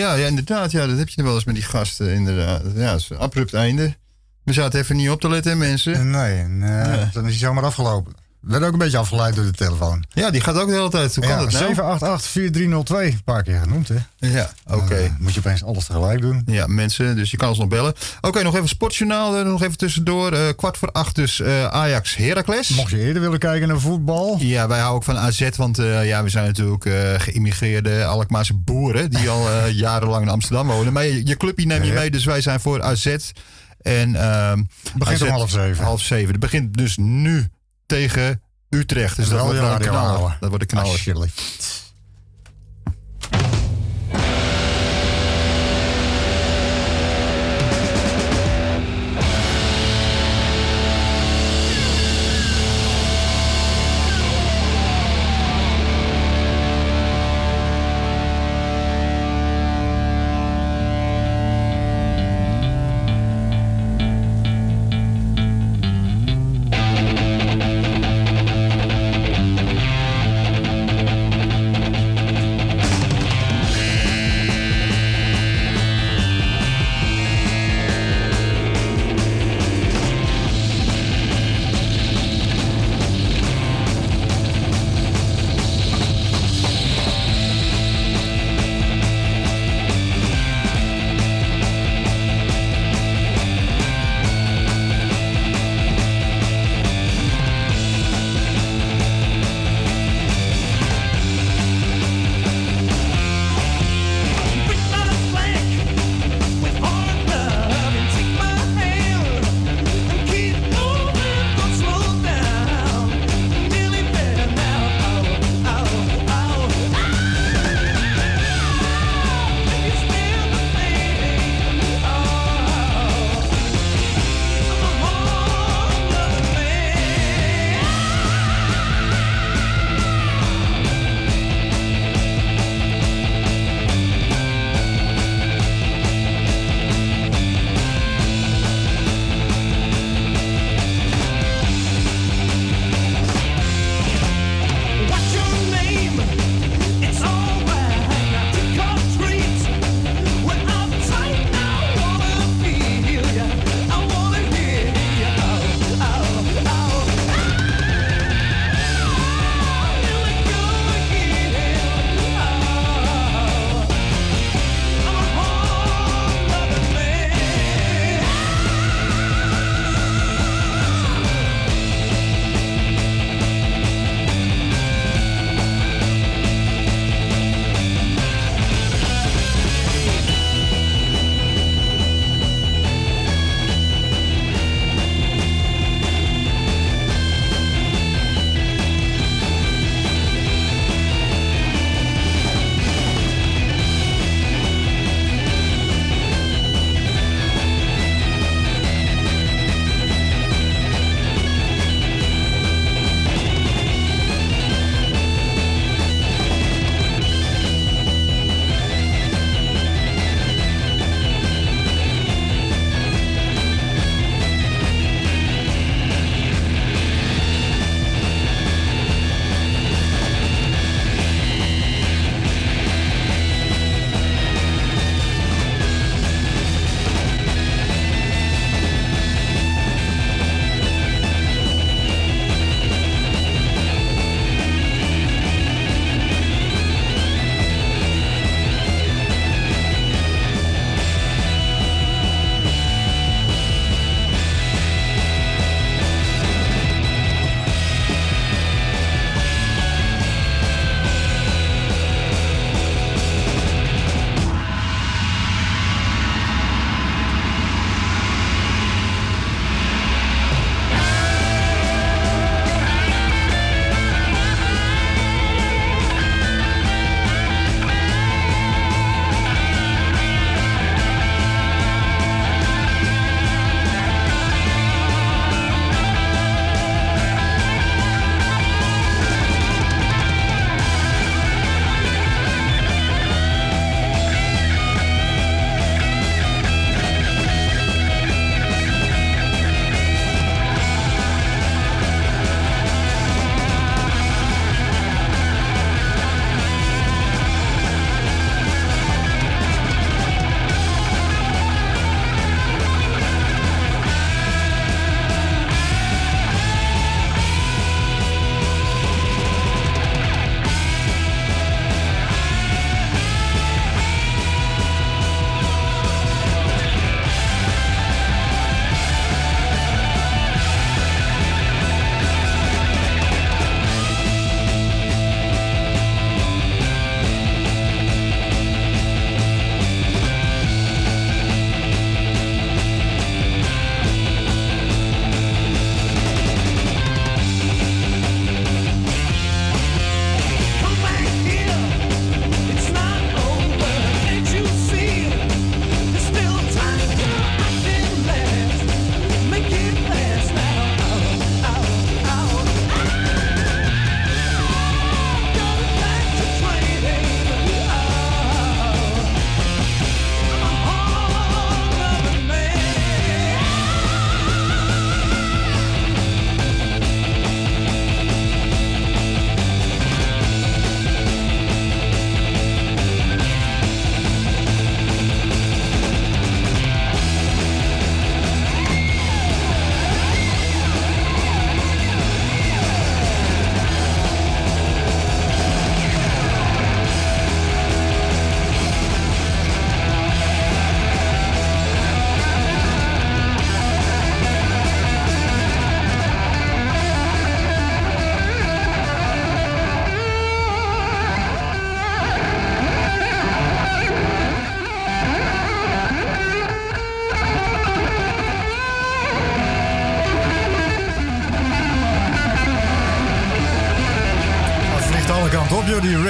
[0.00, 0.70] Ja, ja, inderdaad.
[0.70, 2.08] Ja, dat heb je wel eens met die gasten.
[2.14, 2.62] Inderdaad.
[2.74, 3.96] Ja, het is een abrupt einde.
[4.44, 6.10] We zaten even niet op te letten, mensen.
[6.10, 7.10] Nee, nee Ja.
[7.12, 8.12] dan is hij zomaar afgelopen.
[8.40, 10.04] Werd ook een beetje afgeleid door de telefoon.
[10.08, 11.14] Ja, die gaat ook de hele tijd.
[11.14, 12.18] Hoe kan ja, dat nou?
[13.10, 13.96] 788-4302, een paar keer genoemd, hè?
[14.16, 15.00] Ja, oké.
[15.00, 16.42] Dan moet je opeens alles tegelijk doen.
[16.46, 17.94] Ja, mensen, dus je kan ons nog bellen.
[18.20, 20.32] Oké, nog even sportjournaal, er nog even tussendoor.
[20.32, 22.68] Eh, kwart voor acht dus eh, Ajax Heracles.
[22.68, 24.36] Mocht je eerder willen kijken naar voetbal.
[24.38, 28.54] Ja, wij houden ook van AZ, want eh, ja, we zijn natuurlijk eh, geïmmigreerde Alkmaarse
[28.54, 29.10] boeren...
[29.10, 30.92] die al eh, jarenlang in Amsterdam wonen.
[30.92, 33.16] Maar je, je clubje neem je mee, dus wij zijn voor AZ.
[33.80, 34.62] En, ehm
[34.94, 35.84] Begint AZ om half zeven.
[35.84, 36.30] Half zeven.
[36.30, 37.48] Het begint dus nu
[37.86, 39.16] tegen Utrecht.
[39.16, 40.36] Dus dat wordt een knaller.
[40.40, 41.30] Dat wordt een knaller.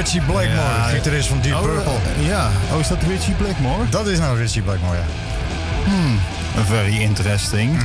[0.04, 0.82] Richie Blackmore, Ja.
[0.88, 1.92] gitarist van Deep Oh, Purple.
[2.16, 3.88] eh, ja, oh, is dat Richie Blackmore?
[3.88, 5.04] Dat is nou Richie Blackmore, ja.
[5.84, 6.18] Hmm,
[6.64, 7.78] very interesting.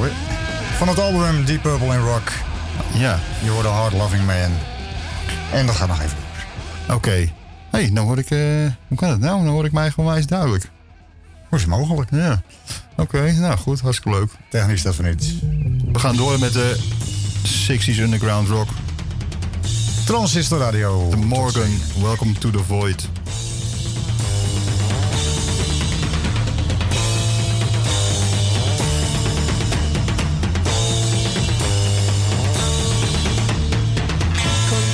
[0.00, 0.12] We-
[0.76, 2.32] van het album Deep Purple in Rock.
[2.92, 3.18] Ja.
[3.42, 4.50] Je hoorde Hard Loving Man.
[5.52, 6.16] En dat gaat nog even.
[6.90, 7.10] Oké.
[7.10, 7.28] Hé,
[7.70, 8.30] hey, dan hoor ik...
[8.30, 8.38] eh,
[8.88, 9.44] hoe kan het nou?
[9.44, 10.70] Dan hoor ik mij gewoon wijs duidelijk.
[11.48, 12.10] Hoe is het mogelijk?
[12.12, 12.42] Ja.
[12.96, 14.30] Oké, nou goed, hartstikke leuk.
[14.50, 15.32] Technisch dat van iets.
[15.92, 16.76] We gaan door met de
[17.68, 18.68] 60s Underground Rock.
[20.06, 21.08] Transistor Radio.
[21.08, 21.70] The Morgan,
[22.02, 22.98] Welcome to the Void.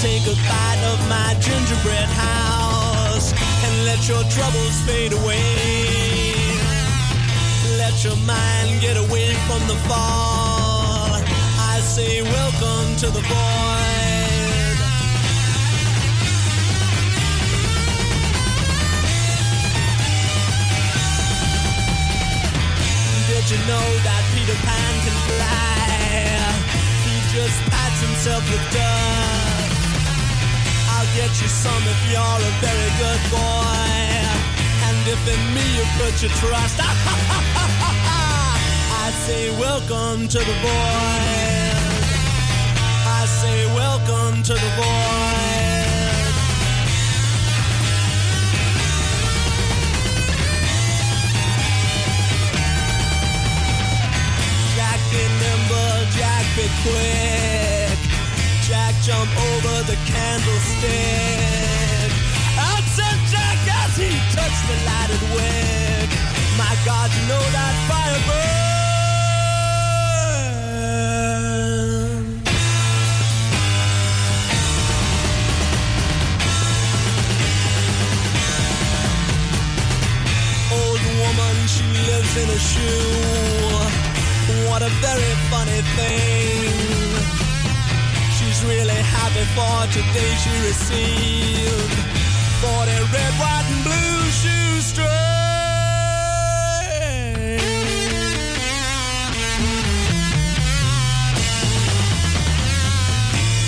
[0.01, 3.33] Take a bite of my gingerbread house
[3.65, 6.55] and let your troubles fade away.
[7.79, 11.21] Let your mind get away from the fall.
[11.59, 14.10] I say, welcome to the void.
[23.51, 25.91] You know that Peter Pan can fly?
[27.03, 29.75] He just pats himself with dust.
[30.95, 34.23] I'll get you some if you're a very good boy.
[34.87, 36.79] And if in me you put your trust,
[39.03, 41.75] I say welcome to the void.
[43.03, 45.50] I say welcome to the void.
[56.57, 57.99] Be quick.
[58.67, 60.91] Jack jump over the candlestick.
[62.59, 66.11] Out said Jack as he touched the lighted wick.
[66.59, 68.51] My God, you know that fire burns.
[80.73, 84.00] Old woman, she lives in a shoe.
[84.69, 86.71] What a very funny thing.
[88.37, 91.93] She's really happy for today she received
[92.61, 95.11] 40 red, white, and blue shoestrings.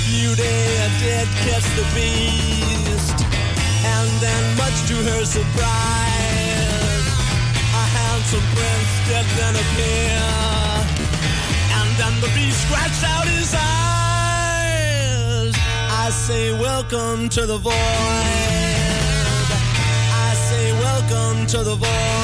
[0.08, 0.54] Beauty
[0.86, 3.18] I did kiss the beast,
[3.94, 7.06] and then, much to her surprise,
[7.82, 10.61] a handsome prince did then appear.
[12.22, 13.62] The beast scratched out his eyes.
[15.90, 17.72] I say, Welcome to the void.
[20.14, 22.21] I say, Welcome to the void.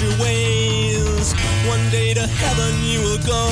[0.00, 1.34] Your ways,
[1.68, 3.48] one day to heaven you will go.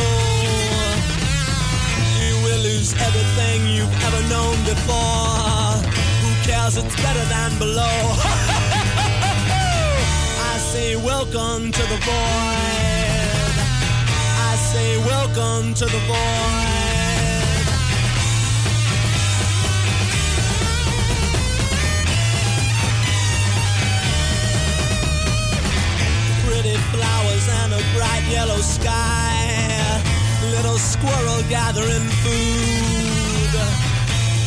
[2.16, 5.76] You will lose everything you've ever known before.
[6.22, 6.76] Who cares?
[6.78, 7.84] It's better than below.
[10.50, 13.56] I say welcome to the void.
[14.48, 16.67] I say welcome to the void.
[26.68, 30.02] Pretty flowers and a bright yellow sky.
[30.50, 33.54] Little squirrel gathering food.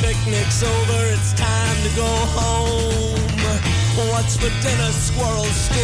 [0.02, 3.19] Picnic's over, it's time to go home.
[4.11, 5.76] What's for dinner, squirrel stew?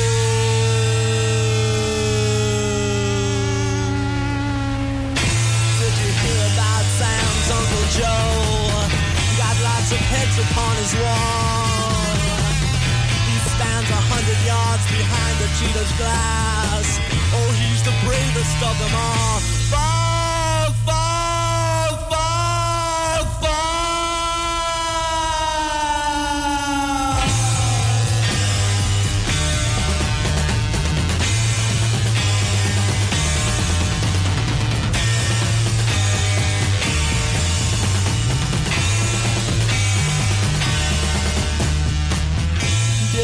[5.80, 8.88] Did you hear about Sam's Uncle Joe?
[9.38, 11.77] Got lots of heads upon his wall.
[14.28, 17.00] Hundred yards behind the cheetah's glass.
[17.32, 19.57] Oh, he's the bravest of them all.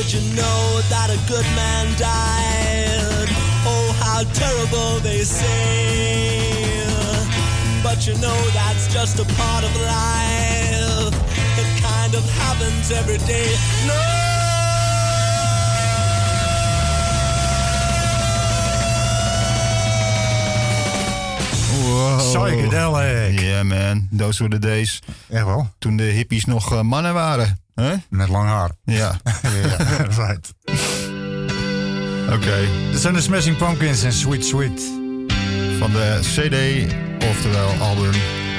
[0.04, 3.30] Did you know that a good man died?
[3.66, 6.84] Oh, how terrible they say.
[7.82, 11.16] But you know that's just a part of life.
[11.58, 13.56] It kind of happens every day.
[13.88, 13.96] No!
[21.80, 22.20] Wow.
[22.20, 23.40] Psychedelic.
[23.40, 25.00] Yeah man, those were the days.
[25.30, 25.70] Echt wel?
[25.80, 27.63] Toen de hippies nog eh, mannen waren.
[28.10, 28.72] Met lang haar.
[28.84, 29.20] Ja.
[29.68, 30.54] ja, right.
[32.26, 32.36] Oké.
[32.36, 32.68] Okay.
[32.92, 34.82] Dit zijn de Smashing Pumpkins en Sweet Sweet.
[35.80, 36.94] Van de CD,
[37.30, 38.14] oftewel album,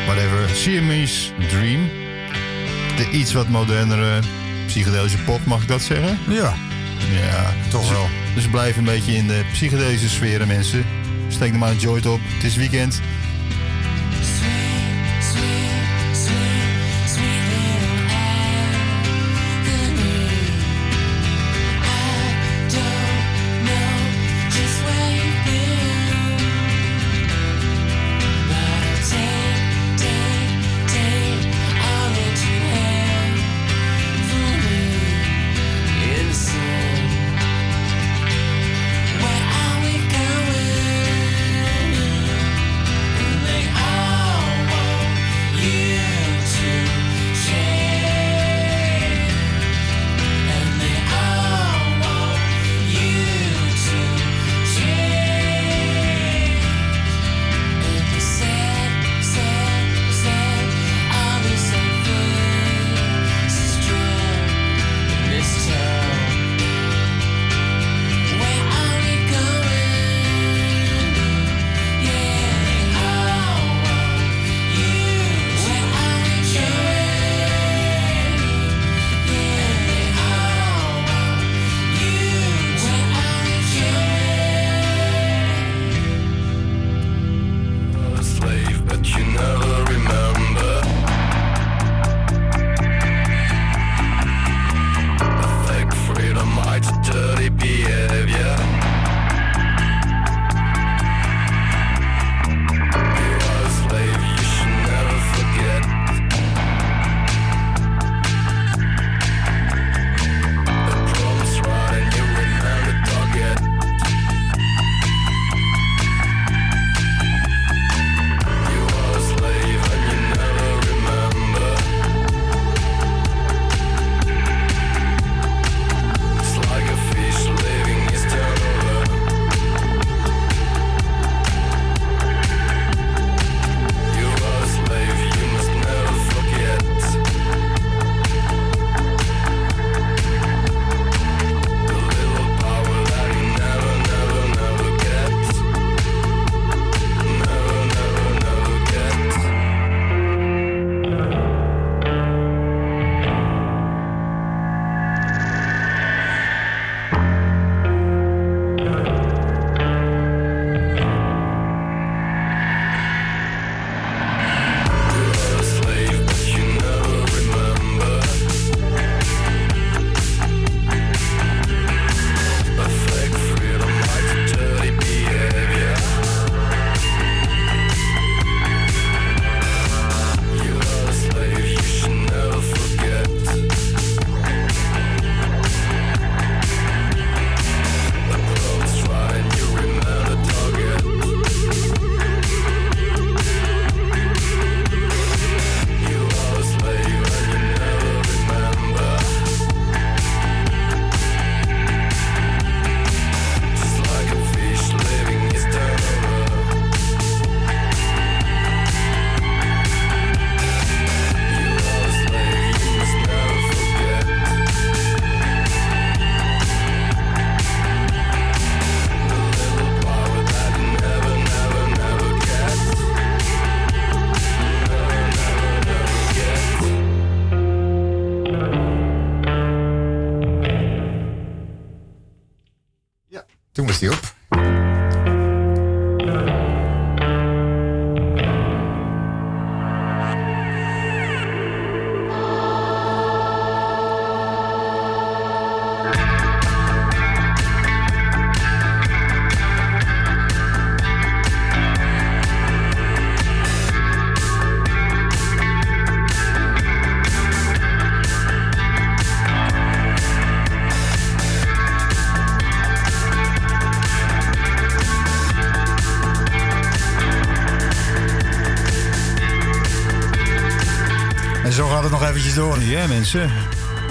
[0.06, 0.48] whatever.
[0.48, 1.88] Siamese Dream.
[2.96, 4.20] De iets wat modernere
[4.66, 6.18] psychedelische pop, mag ik dat zeggen?
[6.28, 6.54] Ja.
[7.12, 8.06] Ja, toch wel.
[8.34, 10.84] Dus, dus blijf een beetje in de psychedelische sferen, mensen.
[11.28, 12.20] Steek er maar een joint op.
[12.24, 13.00] Het is weekend.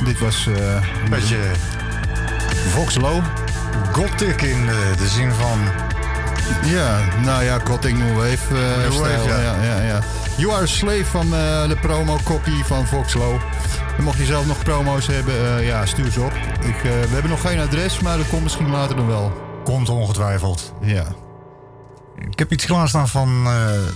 [0.04, 0.48] Dit was...
[0.48, 0.74] Eh, uh,
[1.04, 1.38] een beetje...
[2.70, 3.22] Voxlo.
[3.92, 5.60] Gothic in eh, de zin van...
[6.66, 8.54] Ja, nou ja, Gothic New Wave.
[8.54, 9.40] Uh, New Wave ja.
[9.40, 10.00] Ja, ja, ja.
[10.38, 13.40] You Are a Slave van eh, de promo-copy van Voxlo.
[14.00, 16.34] Mocht je zelf nog promo's hebben, ja, stuur ze op.
[16.62, 19.32] Ik, we hebben nog geen adres, maar dat komt misschien later dan wel.
[19.64, 20.74] Komt ongetwijfeld.
[20.82, 21.06] Ja.
[22.30, 23.44] Ik heb iets klaarstaan van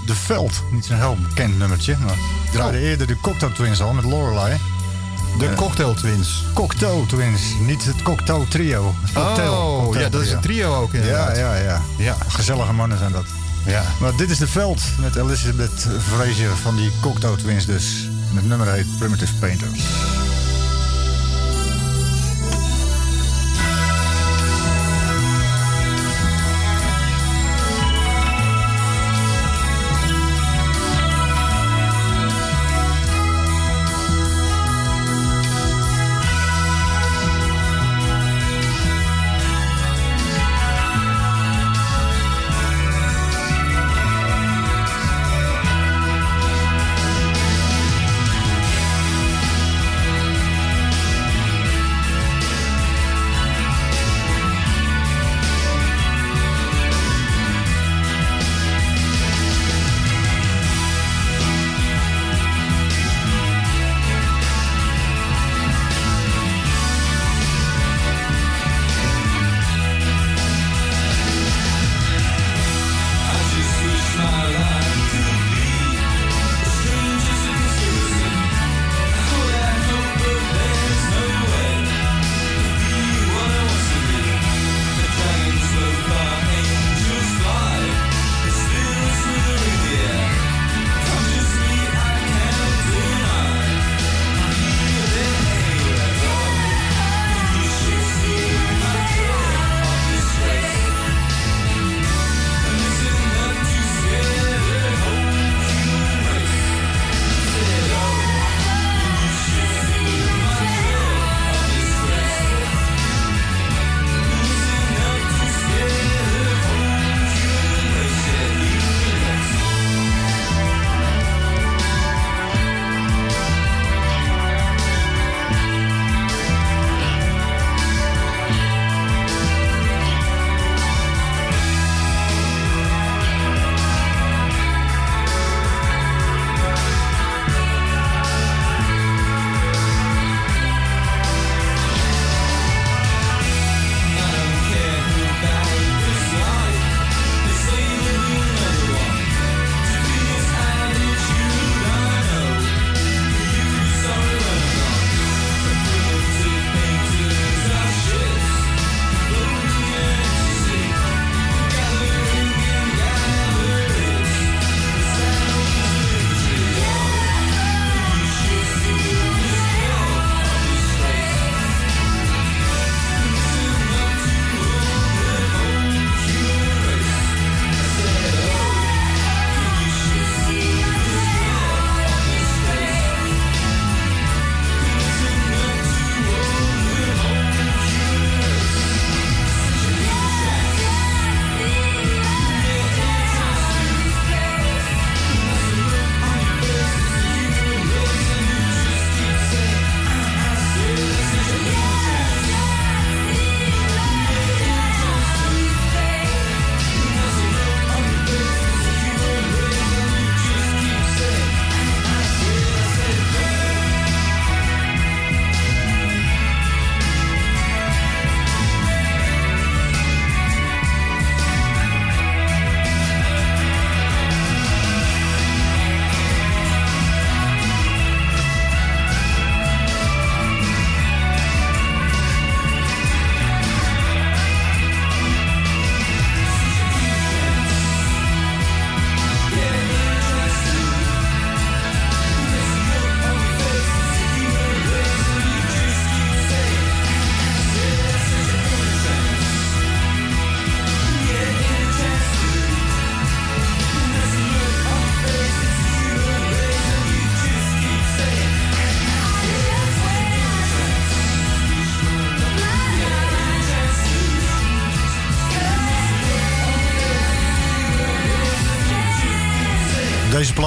[0.05, 0.63] De Veld.
[0.71, 2.15] Niet zo'n heel bekend nummertje, maar
[2.45, 2.83] ik draaide oh.
[2.83, 4.57] eerder de Cocktail Twins al met Lorelei.
[5.39, 6.43] De Cocktail Twins.
[6.53, 8.93] Cocktail Twins, niet het Cocktail Trio.
[9.13, 11.37] Cocktail, Oh, Cocktail ja, dat is een trio ook Ja, inderdaad.
[11.37, 12.15] ja, ja, Ja.
[12.27, 13.25] Gezellige mannen zijn dat.
[13.65, 13.83] Ja.
[13.99, 18.09] Maar dit is De Veld met Elizabeth Fraser van die Cocktail Twins dus.
[18.29, 19.81] En het nummer heet Primitive Painters.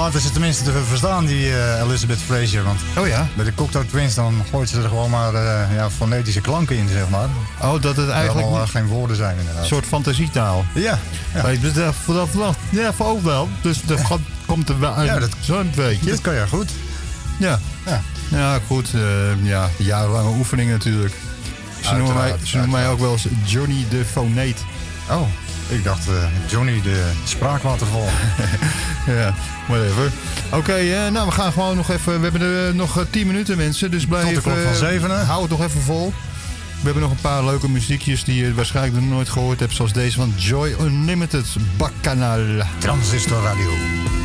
[0.08, 2.62] Is het tenminste te verstaan, die eh, Elizabeth Fraser.
[2.62, 3.28] Want oh ja?
[3.36, 6.88] bij de Cocteau Twins dan gooit ze er gewoon maar eh, ja, fonetische klanken in,
[6.88, 7.28] zeg maar.
[7.62, 9.62] Oh, dat het eigenlijk eh, geen woorden zijn inderdaad.
[9.62, 10.64] Een soort fantasietaal.
[10.74, 10.98] Ja.
[11.34, 11.42] ja.
[11.42, 12.56] Maar ik ben daar vanaf vanaf.
[12.70, 13.48] Ja, voor ook wel.
[13.62, 14.00] Dus dat
[14.46, 15.08] komt er wel uit.
[15.08, 16.10] Ja, dat- Zo'n beetje.
[16.10, 16.70] Dat kan je goed.
[17.38, 17.58] Ja.
[17.86, 18.02] Ja.
[18.28, 18.90] Ja, goed.
[18.94, 19.00] eh,
[19.42, 21.14] ja, jarenlange oefening natuurlijk.
[21.80, 24.64] Ze noemen, mij, ze noemen mij ook wel eens Johnny de Foneet.
[25.10, 25.22] Oh,
[25.70, 26.14] ik dacht eh,
[26.46, 28.08] Johnny de spraakwaterval.
[29.16, 29.34] ja,
[29.68, 30.10] whatever.
[30.52, 32.16] Oké, eh, nou we gaan gewoon nog even.
[32.16, 35.26] We hebben er nog eh, 10 minuten mensen, dus blijf Tot de klok van zevenen.
[35.26, 36.12] Hou het nog even vol.
[36.78, 39.74] We hebben nog een paar leuke muziekjes die je waarschijnlijk nog nooit gehoord hebt.
[39.74, 42.64] Zoals deze van Joy Unlimited, Bacchanal.
[42.78, 44.19] Transistor Radio.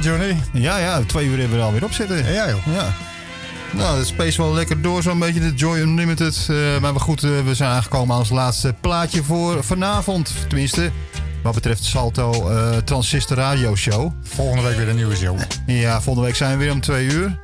[0.00, 0.36] Johnny.
[0.52, 2.32] Ja, ja, twee uur hebben we er alweer op zitten.
[2.32, 2.66] Ja, joh.
[2.74, 2.94] Ja.
[3.72, 6.46] Nou, dat space wel lekker door, zo'n beetje de Joy Unlimited.
[6.50, 10.32] Eh, maar goed, eh, we zijn aangekomen aan ons laatste plaatje voor vanavond.
[10.48, 10.90] Tenminste,
[11.42, 14.12] wat betreft Salto eh, Transistor Radio Show.
[14.22, 15.38] Volgende week weer een nieuwe show.
[15.66, 17.38] Ja, volgende week zijn we weer om twee uur.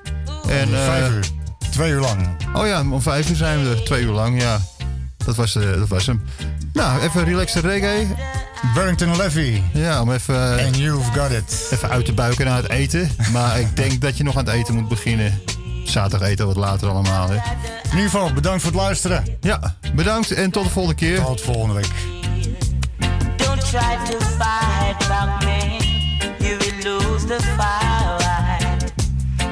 [0.49, 1.27] En, Vijf uur.
[1.71, 2.29] Twee uur lang.
[2.55, 3.85] Oh ja, om vijf uur zijn we er.
[3.85, 4.61] Twee uur lang, ja.
[5.17, 6.23] Dat was, dat was hem.
[6.73, 8.07] Nou, even relaxed reggae.
[8.77, 9.63] Barrington Levy.
[9.73, 10.65] Ja, om even...
[10.65, 11.69] And you've got it.
[11.73, 13.11] Even uit te buiken naar het eten.
[13.33, 15.41] Maar ik denk dat je nog aan het eten moet beginnen.
[15.85, 17.35] Zaterdag eten wat later allemaal, hè.
[17.35, 19.25] In ieder geval, bedankt voor het luisteren.
[19.41, 21.23] Ja, bedankt en tot de volgende keer.
[21.23, 21.91] Tot volgende week.
[23.37, 25.81] Don't try to fight back, man.
[26.39, 28.93] You will lose the fight.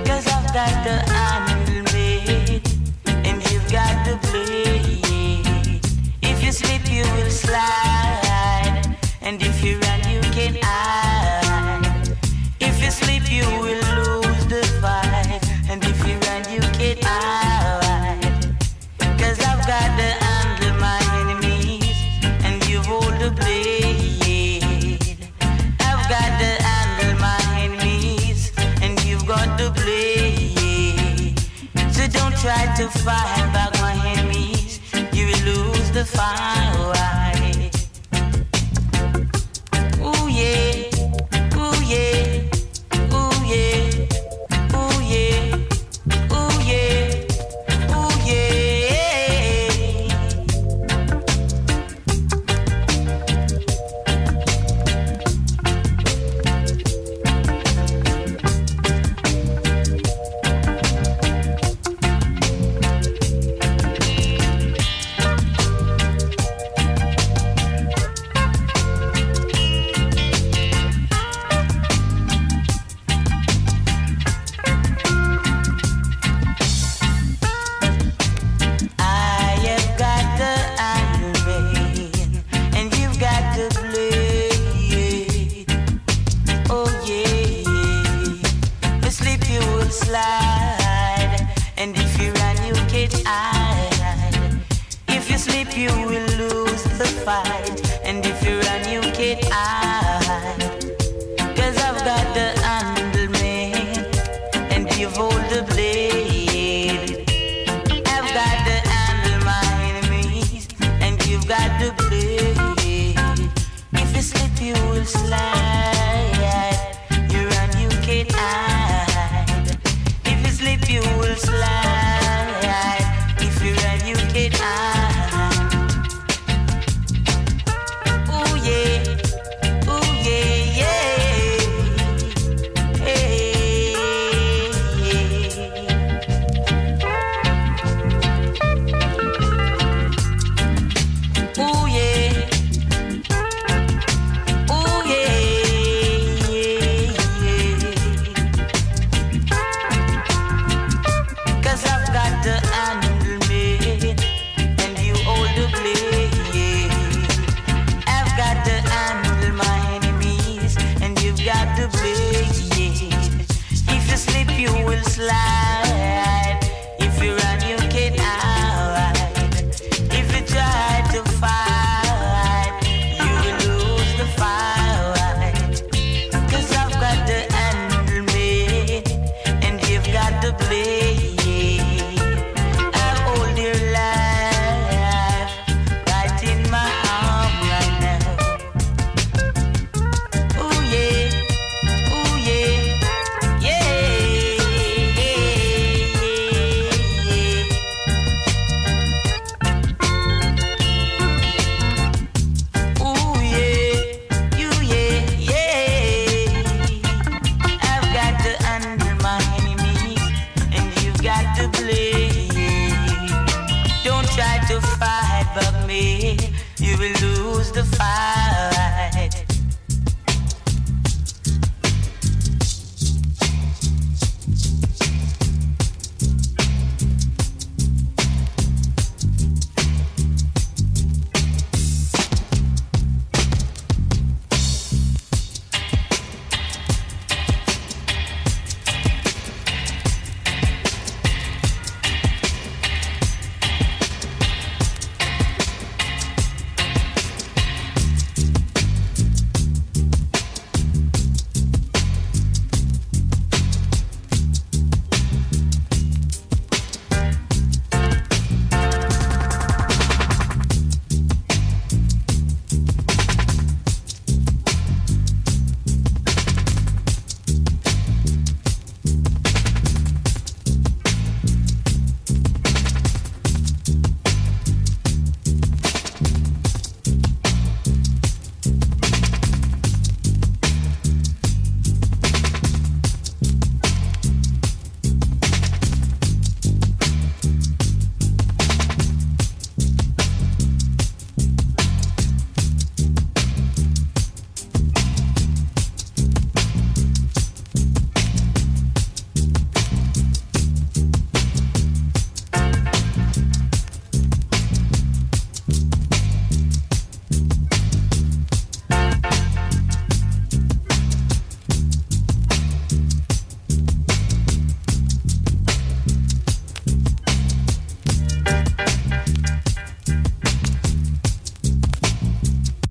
[0.05, 2.61] Cause I've got the handle made.
[3.05, 5.81] And you've got the blade.
[6.21, 7.34] If you slip, you will.
[9.27, 12.15] And if you run, you can hide.
[12.61, 15.41] If you sleep, you will lose the fight.
[15.71, 18.21] And if you run, you can hide.
[19.19, 21.97] Cause I've got the handle my enemies.
[22.45, 25.01] And you hold the blade.
[25.81, 28.53] I've got the handle my enemies.
[28.83, 31.39] And you've got the blade.
[31.95, 34.81] So don't try to fight back my enemies.
[35.15, 36.64] You will lose the fight.